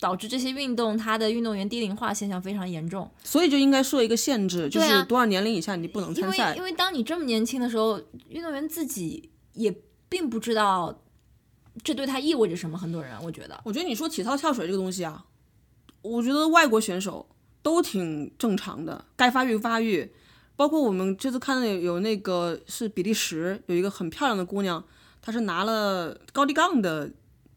[0.00, 3.10] 导致这些运动它的运动员低龄化现象非常严重。
[3.22, 6.48] 所以就应该设一个限制，就是多少年龄以下你不能参赛。
[6.48, 9.74] 因为因为当你这么年轻的时候，运动员自己也
[10.08, 11.02] 并不知道
[11.84, 12.78] 这对他意味着什么。
[12.78, 15.22] 很多人，我觉得，我觉得你说体操跳水这个东西啊。
[16.06, 17.26] 我觉得外国选手
[17.62, 20.12] 都挺正常的，该发育发育。
[20.54, 24.82] 包括我们这次看到有那个是比利时有一个很漂亮的姑娘，
[25.20, 27.10] 她是拿了高低杠的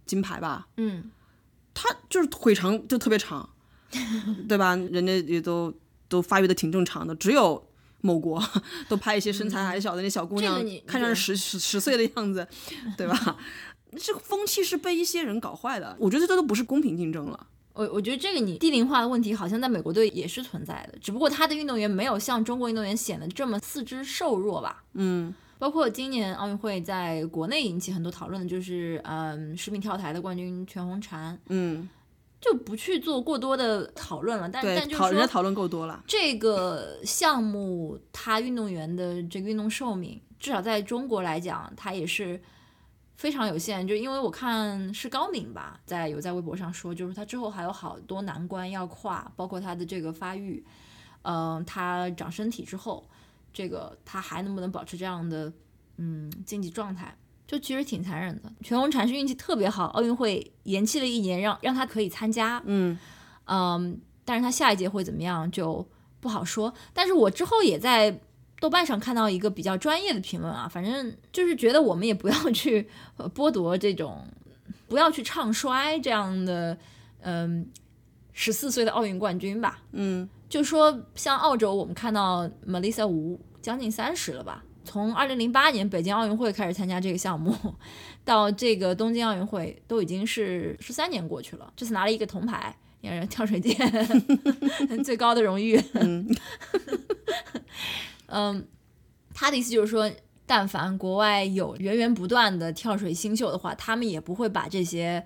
[0.05, 0.67] 金牌吧？
[0.75, 1.09] 嗯，
[1.73, 3.49] 她就是腿长就特别长，
[4.49, 4.75] 对吧？
[4.75, 5.73] 人家也都
[6.09, 7.69] 都发育的挺正常的，只有
[8.01, 8.43] 某国
[8.89, 12.45] 都拍一些身材还小的那小姑娘，看上十十岁的样子，
[12.97, 13.37] 对吧？
[13.97, 17.47] 这个风气是被一些人搞坏的，我觉得这都不是公平竞争了。
[17.79, 24.83] 我我觉得这个你低龄化的问题好像在美国队也是存在的，只不过他的运动员没有像中国运动员显得这么四肢瘦弱吧。
[24.95, 31.37] 嗯，包括今年奥运会在国内引起很多讨论的就是，嗯，十米跳台的冠军全红婵。
[31.47, 31.87] 嗯，
[32.41, 34.49] 就不去做过多的讨论了。
[34.49, 36.03] 但但就是说，人家讨论够多了。
[36.05, 42.41] 这个项目它运动员的这个运动寿命，至少在中国来讲，它也是。
[43.19, 50.65] 非常有限，就因为我看是高敏吧，在有在微博上说，就是他之后还有好多难关要跨，包括他的这个发育，
[51.23, 53.05] 嗯，他长身体之后，
[53.51, 55.51] 这个他还能不能保持这样的
[55.97, 57.13] 嗯竞技状态，
[57.45, 58.49] 就其实挺残忍的。
[58.63, 62.97] 全红婵是运气特别好，奥运会延期了一年，让让他可以参加，嗯
[63.47, 65.85] 嗯，但是他下一届会怎么样就
[66.21, 66.73] 不好说。
[66.93, 68.21] 但是我之后也在。
[68.59, 72.87] 豆瓣上看到一个比较专业的评论啊，反正就是觉得我们也不要 去
[73.33, 74.27] 剥夺这种，
[74.87, 76.77] 不要去唱衰这样的，
[77.21, 77.67] 嗯，
[78.33, 79.79] 十四岁的奥运冠军吧。
[79.93, 87.55] 嗯，就说像澳洲，我们看到 Melissa 吴将近三十了吧，从二零零八年北京奥运会开始参加这个项目，
[88.25, 93.73] 到这个东京奥运会都已经是十三年过去了，这次拿了一个铜牌，也是跳水界
[95.03, 95.81] 最高的荣誉。
[95.93, 96.27] 嗯，
[99.33, 100.11] 他的意思就是说，
[100.45, 105.25] 但凡国外有源源不断的跳水新秀的话，他们也不会把这些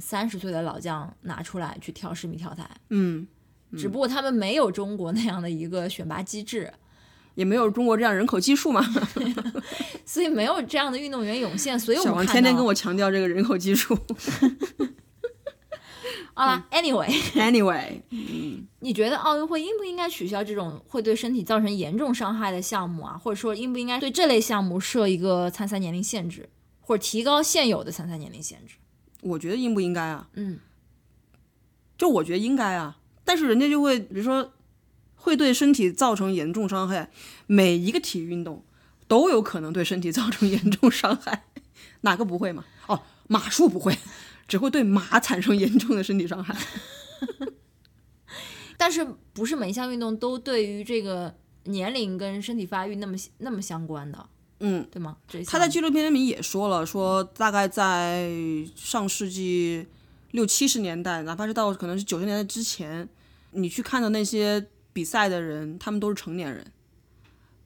[0.00, 2.68] 三十岁的老将拿出来去跳十米跳台。
[2.90, 3.26] 嗯，
[3.76, 6.72] 只不过他们没有中国那样的一个选拔机制。
[7.34, 8.82] 也没有中国这样人口基数嘛
[10.06, 13.94] 所以没有这样的运动员涌现，所以我看到王天天跟我强调这个人口基数。
[16.36, 18.02] 好啦 a n y w a y Anyway，
[18.80, 23.16] 你觉得奥运会应不应该取消这种会对身体造成严重伤害的项目啊？
[23.16, 26.50] 或者说应不应该对这类项目设一个参赛年龄限制，
[26.82, 28.74] 或者提高现有的参赛年龄限制？
[29.22, 30.28] 我觉得应不应该啊？
[30.34, 30.60] 嗯，
[31.96, 34.52] 就我觉得应该啊，但是人家就会，比如说，
[35.14, 37.10] 会对身体造成严重伤害。
[37.46, 38.62] 每一个体育运动
[39.08, 41.46] 都有可能对身体造成严重伤害，
[42.02, 42.66] 哪个不会嘛？
[42.88, 43.96] 哦，马术不会，
[44.48, 46.56] 只会对马产生严重的身体伤害。
[48.78, 51.34] 但是不是每一项运动都对于这个
[51.64, 54.28] 年龄跟身体发育那么那么相关的，
[54.60, 55.16] 嗯，对吗？
[55.26, 58.30] 这他在纪录片里面也说了，说大概在
[58.74, 59.86] 上世纪
[60.32, 63.08] 六七十年代，哪怕是到可能是九十年代之前，
[63.52, 66.70] 你去看的那些比赛的人，他们都是成年人，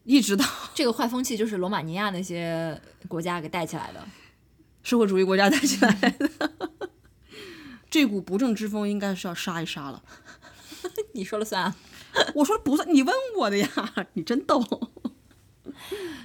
[0.05, 4.07] 一直到这个坏风气就是罗马尼亚那些国家给带起来的。
[4.83, 6.51] 社会主义国家带起来的。
[7.91, 10.03] 这股不正之风应该是要杀一杀了。
[11.13, 11.77] 你说了算啊。
[12.35, 13.69] 我说不算，你问我的呀，
[14.15, 14.65] 你真逗。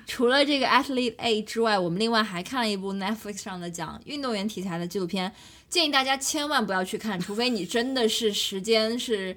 [0.07, 5.31] 除了这个 Athlete A 之外，我们另外还看了一部 Netflix 上的讲运动员题材的纪录片，
[5.69, 9.35] 建议大家千万不要去看，除非你真的是时间是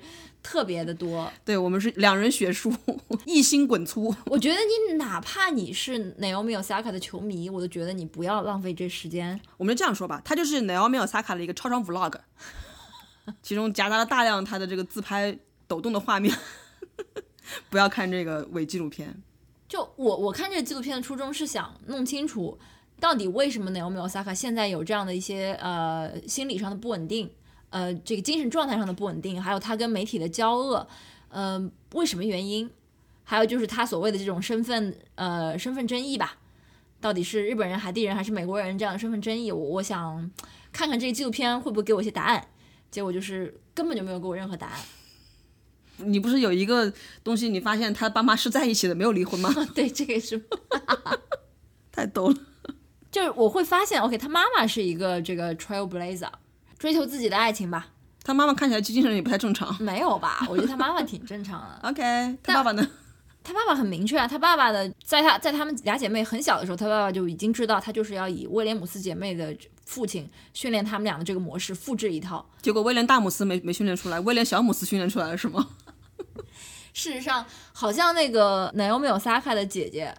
[0.48, 1.30] 特别的多。
[1.44, 2.72] 对我们是两人学术，
[3.26, 4.14] 一心滚粗。
[4.24, 9.38] 我觉得你哪怕你是 Naomi Osaka 的球迷，我都觉得你不要浪费这时间。
[9.58, 12.14] 我们就这样说吧，他就是 Naomi Osaka 的一个超长 vlog，
[13.42, 16.34] 其中夹杂了大量他的这个自拍抖动的画面。
[17.68, 19.22] 不要看这个伪纪录片。
[19.68, 22.58] 就我我看这个纪录片的初衷是想弄清楚，
[22.98, 27.30] 到底为什么 Naomi Osaka 现在有这样的一些呃心理上的不稳定，
[27.70, 30.86] 呃这个精神状态上的不稳定，还有他跟媒体的交恶，
[31.28, 32.70] 呃为什么原因？
[33.24, 36.38] 还有就是他所谓的这种身份呃身份争议吧，
[37.00, 39.52] 到底是日本人、海地人还是美国人这样的身份争议？
[39.52, 40.30] 我我想
[40.72, 42.48] 看看这个纪录片会不会给我一些答案。
[42.90, 44.80] 结果就是根本就没有给我任何答案。
[45.98, 46.90] 你不是有一个
[47.22, 49.52] 东西，你发现他爸妈是在一起的，没有离婚吗？
[49.74, 50.42] 对，这个也是。
[51.92, 52.36] 太逗了。
[53.12, 56.30] 就是我会发现，OK，他妈妈是一个这个 trailblazer，
[56.78, 57.88] 追求自己的爱情吧？
[58.24, 59.74] 他妈妈看起来精神也不太正常。
[59.82, 60.46] 没有吧？
[60.48, 61.80] 我觉得他妈妈挺正常的。
[61.88, 62.02] OK，
[62.42, 62.86] 他爸爸呢？
[63.42, 69.56] 他爸爸很明确啊，他爸爸的在他在他们俩姐妹很小的时候，他爸爸就已经知道他就是要以威廉姆斯姐妹的
[69.86, 72.44] 父亲训练他们俩的这个模式复制一套。
[72.60, 75.66] 结果威廉大姆斯没没训练出来，威廉小姆斯训练出来了是吗？
[76.92, 80.14] 事实上，好像那个 Naomi Osaka 的姐姐，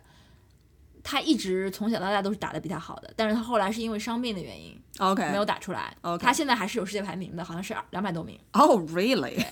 [1.10, 5.92] 她一直从小到大都是打得比他好的，但是他后来是因为伤病的原因 OK，没有打出来。
[6.02, 8.40] OK 他现在还是有世界排名的，好像是两百多名。
[8.54, 9.44] 哦、oh,，really？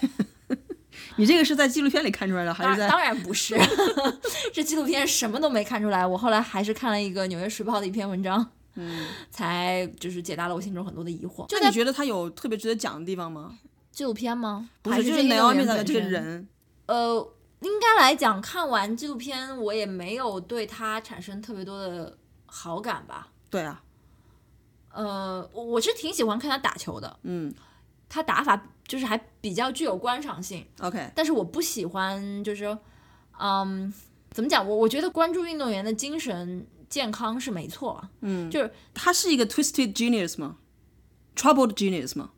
[1.15, 2.87] 你这个是在纪录片里看出来的，还是在？
[2.87, 3.57] 当当然不是，
[4.53, 6.05] 这纪录片什么都没看出来。
[6.05, 11.47] 我后来还是看了一个《纽约时报》的一篇文章，嗯，才就是解答了我心中很多的疑惑。
[11.47, 13.57] 就那你觉得他有特别值得讲的地方吗？
[13.91, 14.69] 纪录片吗？
[14.83, 16.47] 不是，就是 Naomi 员 Osaka 这个人，
[16.85, 17.27] 呃，
[17.61, 23.29] 应该来讲，看完纪录片，我也没有对他产生特别多的好感吧。
[23.49, 23.83] 对啊，
[24.91, 27.53] 呃，我我是挺喜欢看他打球的，嗯
[28.09, 32.79] 他打法就是还比较具有观赏性，，OK，但是我不喜欢，就是说，
[33.39, 33.93] 嗯，
[34.31, 34.65] 怎么讲？
[34.67, 40.57] 我我觉得关注运动员的精神健康是没错啊，嗯，就是他是一个 twisted genius 吗
[41.35, 42.31] ？troubled genius 吗？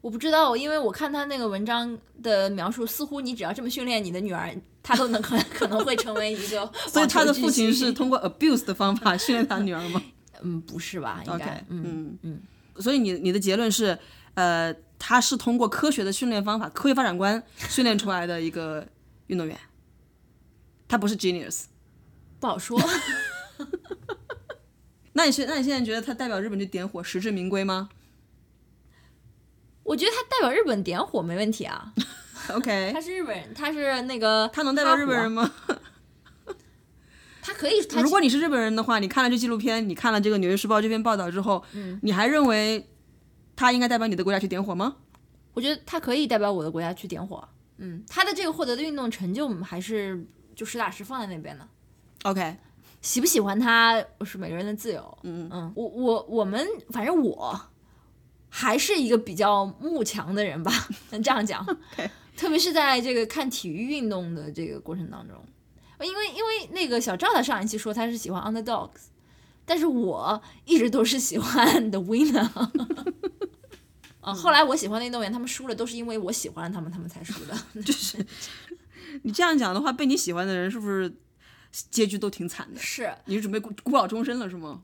[0.00, 10.02] 我不知道，因为我看他那个文章的描述，似乎你只要这么训练你的女儿，她都能 可可能会成为一个 所以他的父亲是通过 abuse 的方法 训练他女儿吗
[10.42, 11.22] 嗯，不是吧？
[11.26, 12.40] 应该嗯嗯。
[12.78, 13.98] 所以你你的结论是，
[14.34, 18.86] 呃，他是通过科学的训练方法、科学发展观训练出来的一个
[19.26, 19.54] 运动员，
[20.88, 21.64] 他不是 genius。
[22.38, 22.80] 不好说。
[25.12, 27.90] 那你现那你现在觉得他代表日本去点火实至名归吗
[29.90, 31.92] 我觉得他代表日本点火没问题啊？
[32.54, 35.50] OK，他是日本人，他是那个他能代表日本人吗？
[37.42, 42.88] 他可以，他如果你是日本人的话，你看了这纪录片，你看了这个《纽约时报》这篇报道之后，嗯你还认为
[43.56, 44.94] 他应该代表你的国家去点火吗？
[45.54, 47.42] 我觉得他可以代表我的国家去点火。
[47.78, 50.24] 嗯，他的这个获得的运动成就还是
[50.54, 51.66] 就实打实放在那边的。
[52.22, 52.56] OK，
[53.02, 55.18] 喜不喜欢他是每个人的自由。
[55.24, 57.60] 嗯嗯，我我我们反正我
[58.50, 60.70] 还是一个比较慕强的人吧，
[61.10, 61.64] 能这样讲。
[62.36, 65.36] 特别是在这个看体育运动的这个过程当中，
[66.00, 69.08] 因为因为那个小赵他上一期说他是喜欢 underdogs，
[69.66, 72.48] 但是我一直都是喜欢 the winner。
[74.22, 77.82] 啊，后来我喜欢的运动员，他们输了都是因为我喜欢他们，他们才输的。
[77.82, 78.24] 就是
[79.22, 81.14] 你这样讲的话，被你喜欢的人是不是
[81.90, 82.80] 结局都挺惨的？
[82.80, 84.82] 是你是准备孤孤老终身了是吗？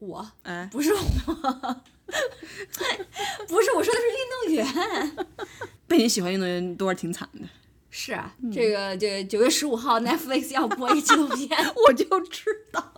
[0.00, 1.80] 我，哎，不是我，
[3.48, 5.26] 不是我说的是运动员。
[5.86, 7.40] 被你喜欢运动员都是挺惨的。
[7.90, 11.50] 是啊，这个这个九月十五号 Netflix 要播一纪录片，
[11.86, 12.92] 我就知道。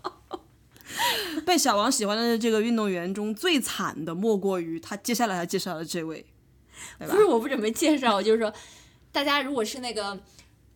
[1.47, 6.27] 被小王喜欢的这个运动员中最惨的，莫过于他接下来要介绍的这位，
[6.99, 7.17] 不？
[7.17, 8.53] 是我不准备介绍，我就是说，
[9.13, 10.19] 大家如果是那个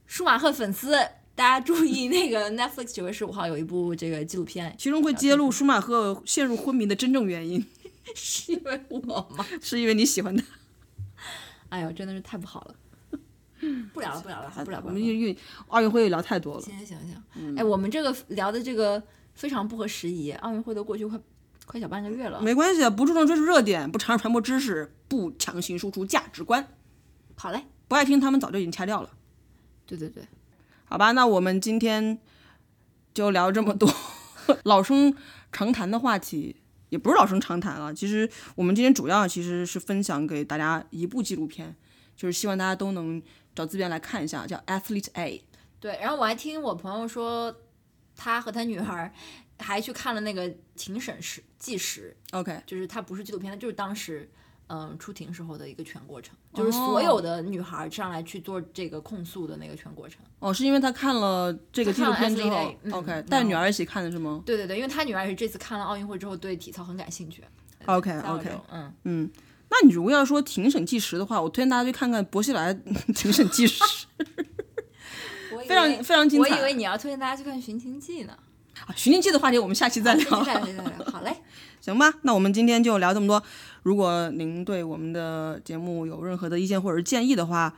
[0.07, 0.93] 舒马赫粉丝，
[1.35, 7.67] 大家注意那个 Netflix 九月十五号有一部这个纪录片，其中会揭露舒马赫陷入昏迷的真正原因，
[8.15, 9.47] 是因为我吗？
[9.61, 10.45] 是因为你喜欢他。
[11.71, 12.75] 哎呦，真的是太不好了。
[13.95, 14.87] 不聊了，不聊了，不聊了。
[14.87, 15.37] 我们运运
[15.69, 16.61] 奥运会聊太多了。
[16.61, 19.01] 行行行行，哎，我们这个聊的这个
[19.35, 21.19] 非常不合时宜，奥运会都过去快
[21.65, 22.43] 快小半个月了。
[22.43, 26.67] 没关系，不注重追逐热点，不尝试传播知识，不强行输出价值观，
[27.37, 29.11] 好嘞，不爱听他们早就已经掐掉了。
[29.87, 30.25] 对对对，
[30.85, 32.19] 好吧，那我们今天
[33.15, 33.89] 就聊这么多
[34.65, 35.15] 老生
[35.53, 36.57] 常谈的话题，
[36.93, 37.93] 也不是老生常谈了。
[37.95, 41.75] 其实我们今天主要其实是分享给大家一部纪录片，
[42.15, 43.21] 就是希望大家都能
[43.55, 45.39] 找资源来看一下，叫《Athlete A》。
[45.81, 45.99] 对。
[45.99, 47.57] 然后我还听我朋友说，
[48.15, 49.11] 他和他女儿
[49.59, 54.31] 还去看了那个庭审时计时，OK，就是它不是纪录片，他就是当时。
[54.75, 60.23] 嗯，出庭时候的一个全过程，就是所有的女孩上来去做这个控诉的那个全过程。
[60.39, 67.45] 哦，是因为他看了这个纪录片之后，OK，带女儿一起看的是吗对对对，因为他女儿也是这次看了奥运会之后对体操很感兴趣。
[67.85, 69.31] ？OK OK，嗯，嗯，
[69.69, 72.73] 那你如果要说庭审计时的话，我推荐大家去看看薄熙来
[73.15, 73.85] 庭审计时，
[75.69, 76.49] 非常非常精彩。
[76.49, 78.39] 我以为你要推荐大家去看《寻秦记》呢。
[78.87, 80.45] 啊寻秦记的话题我们下期再聊。
[80.45, 81.37] 再聊，再聊，好嘞。
[81.81, 83.43] 行吧，那我们今天就聊这么多。
[83.83, 87.75] 如果您对我们的节目有任何的意见或者是建议的话，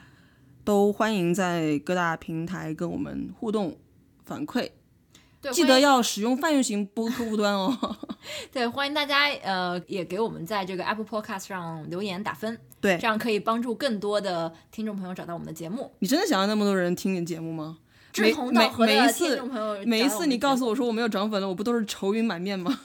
[0.63, 3.77] 都欢迎在各大平台跟我们互动
[4.25, 4.71] 反馈。
[5.41, 7.97] 对，记得要使用泛用型播客户端哦。
[8.53, 15.91] 对欢迎大家呃也给我们在这个 Apple Podcast 上留言打分，对这样可以帮助更多的听众朋友找到我们的节目。
[15.99, 17.79] 你真的想要那么多人听你节目吗？
[18.15, 22.81] 志同道合的每每一次听众朋友，每一次你告诉诉我说我没有涨粉了，我不都是愁云满面吗？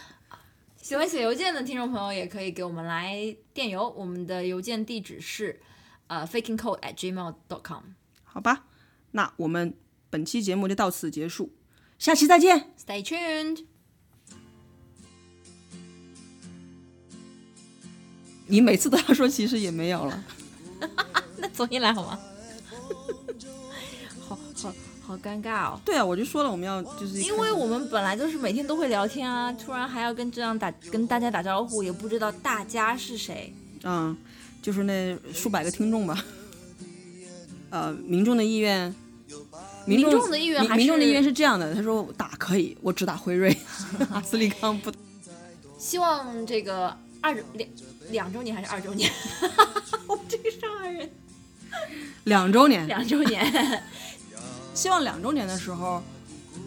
[0.80, 5.60] 喜欢写邮件的听众朋友也可以给我们来电邮，我们的邮件地址是
[6.06, 7.82] 呃 fakingcode at gmail dot com。
[8.24, 8.64] 好吧，
[9.10, 9.74] 那我们
[10.08, 11.52] 本期节目就到此结束，
[11.98, 12.72] 下期再见。
[12.82, 13.66] Stay tuned。
[18.46, 20.24] 你每次都要说，其实也没有了。
[21.36, 22.18] 那重新来好吗？
[25.06, 25.80] 好尴尬哦。
[25.84, 33.52] 对啊，我就说了，我们要就是因为我们本来就是每天都会聊天啊，突然还要跟这样打跟大家打招呼，也不知道大家是谁。
[33.84, 34.16] 嗯，
[34.60, 36.24] 就是那数百个听众吧。
[37.70, 38.94] 呃，民众的意愿，
[39.86, 43.56] 民民众的意愿还是民民众的意愿是这样的，他说打可以，我只打辉瑞，
[44.10, 44.92] 阿斯利康不。
[45.78, 47.68] 希望这个二两
[48.10, 49.10] 两周年还是二周年？
[50.08, 51.10] 我这个上海人，
[52.24, 53.44] 两周年，两周年，
[54.76, 56.02] 希望两周年的时候，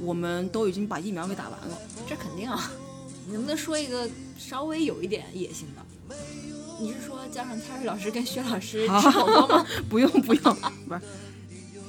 [0.02, 1.78] 我们都已经把疫苗给打完了。
[2.08, 2.72] 这肯定啊。
[3.28, 6.16] 你 能不能说一个稍微有一点野心的？
[6.82, 9.66] 你是说加上 Terry 老师跟薛老师吃火锅吗？
[9.88, 10.56] 不用不用，
[10.88, 11.02] 不是。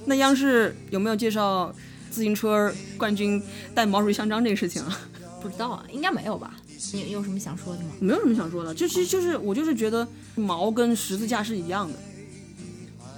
[0.04, 1.74] 那央视有没有介绍
[2.10, 3.42] 自行车冠军
[3.74, 5.00] 带毛主席像章这个事情啊？
[5.40, 6.54] 不知道啊，应该没有吧？
[6.92, 7.92] 你你有什么想说的吗？
[8.00, 11.98] 没有什么想说的，就其实就是我就是觉得毛跟十字架是一样的，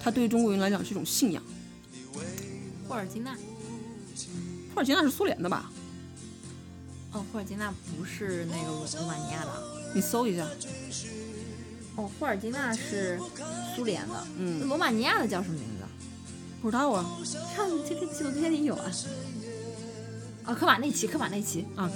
[0.00, 1.42] 它对于中国人来讲是一种信仰。
[2.92, 3.34] 霍尔金纳？
[4.74, 5.72] 霍尔金纳是苏联的吧？
[7.12, 9.50] 哦，霍尔金纳不是那个罗罗马尼亚的。
[9.94, 10.46] 你搜一下。
[11.96, 13.18] 哦，霍尔金纳是
[13.74, 14.26] 苏联的。
[14.36, 15.86] 嗯，罗马尼亚的叫什么名字？
[16.60, 17.18] 不知道啊。
[17.24, 18.92] 上这个纪录片里有啊。
[20.44, 21.90] 哦，科马内奇，科马内奇啊。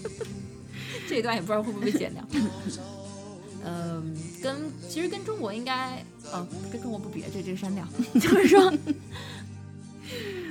[1.08, 2.22] 这一段也不知道会不会被剪掉。
[3.64, 4.56] 嗯，跟
[4.90, 7.86] 其实跟中国应该，呃，跟中国不比，这这个删掉。
[8.14, 8.72] 就是说，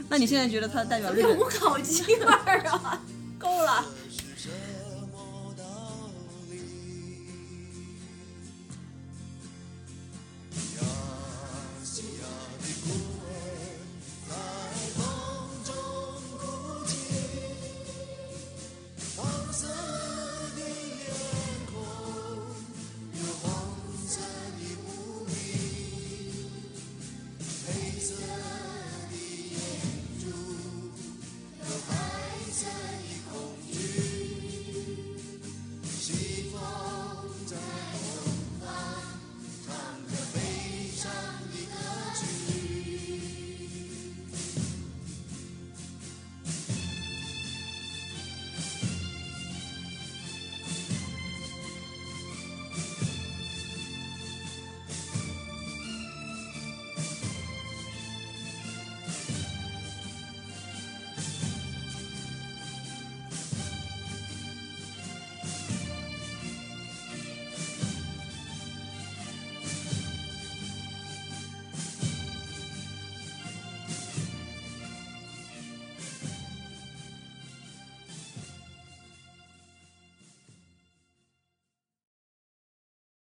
[0.10, 1.38] 那你现在觉得它代表日本？
[1.38, 3.00] 无烤鸡味儿啊，
[3.38, 3.86] 够了。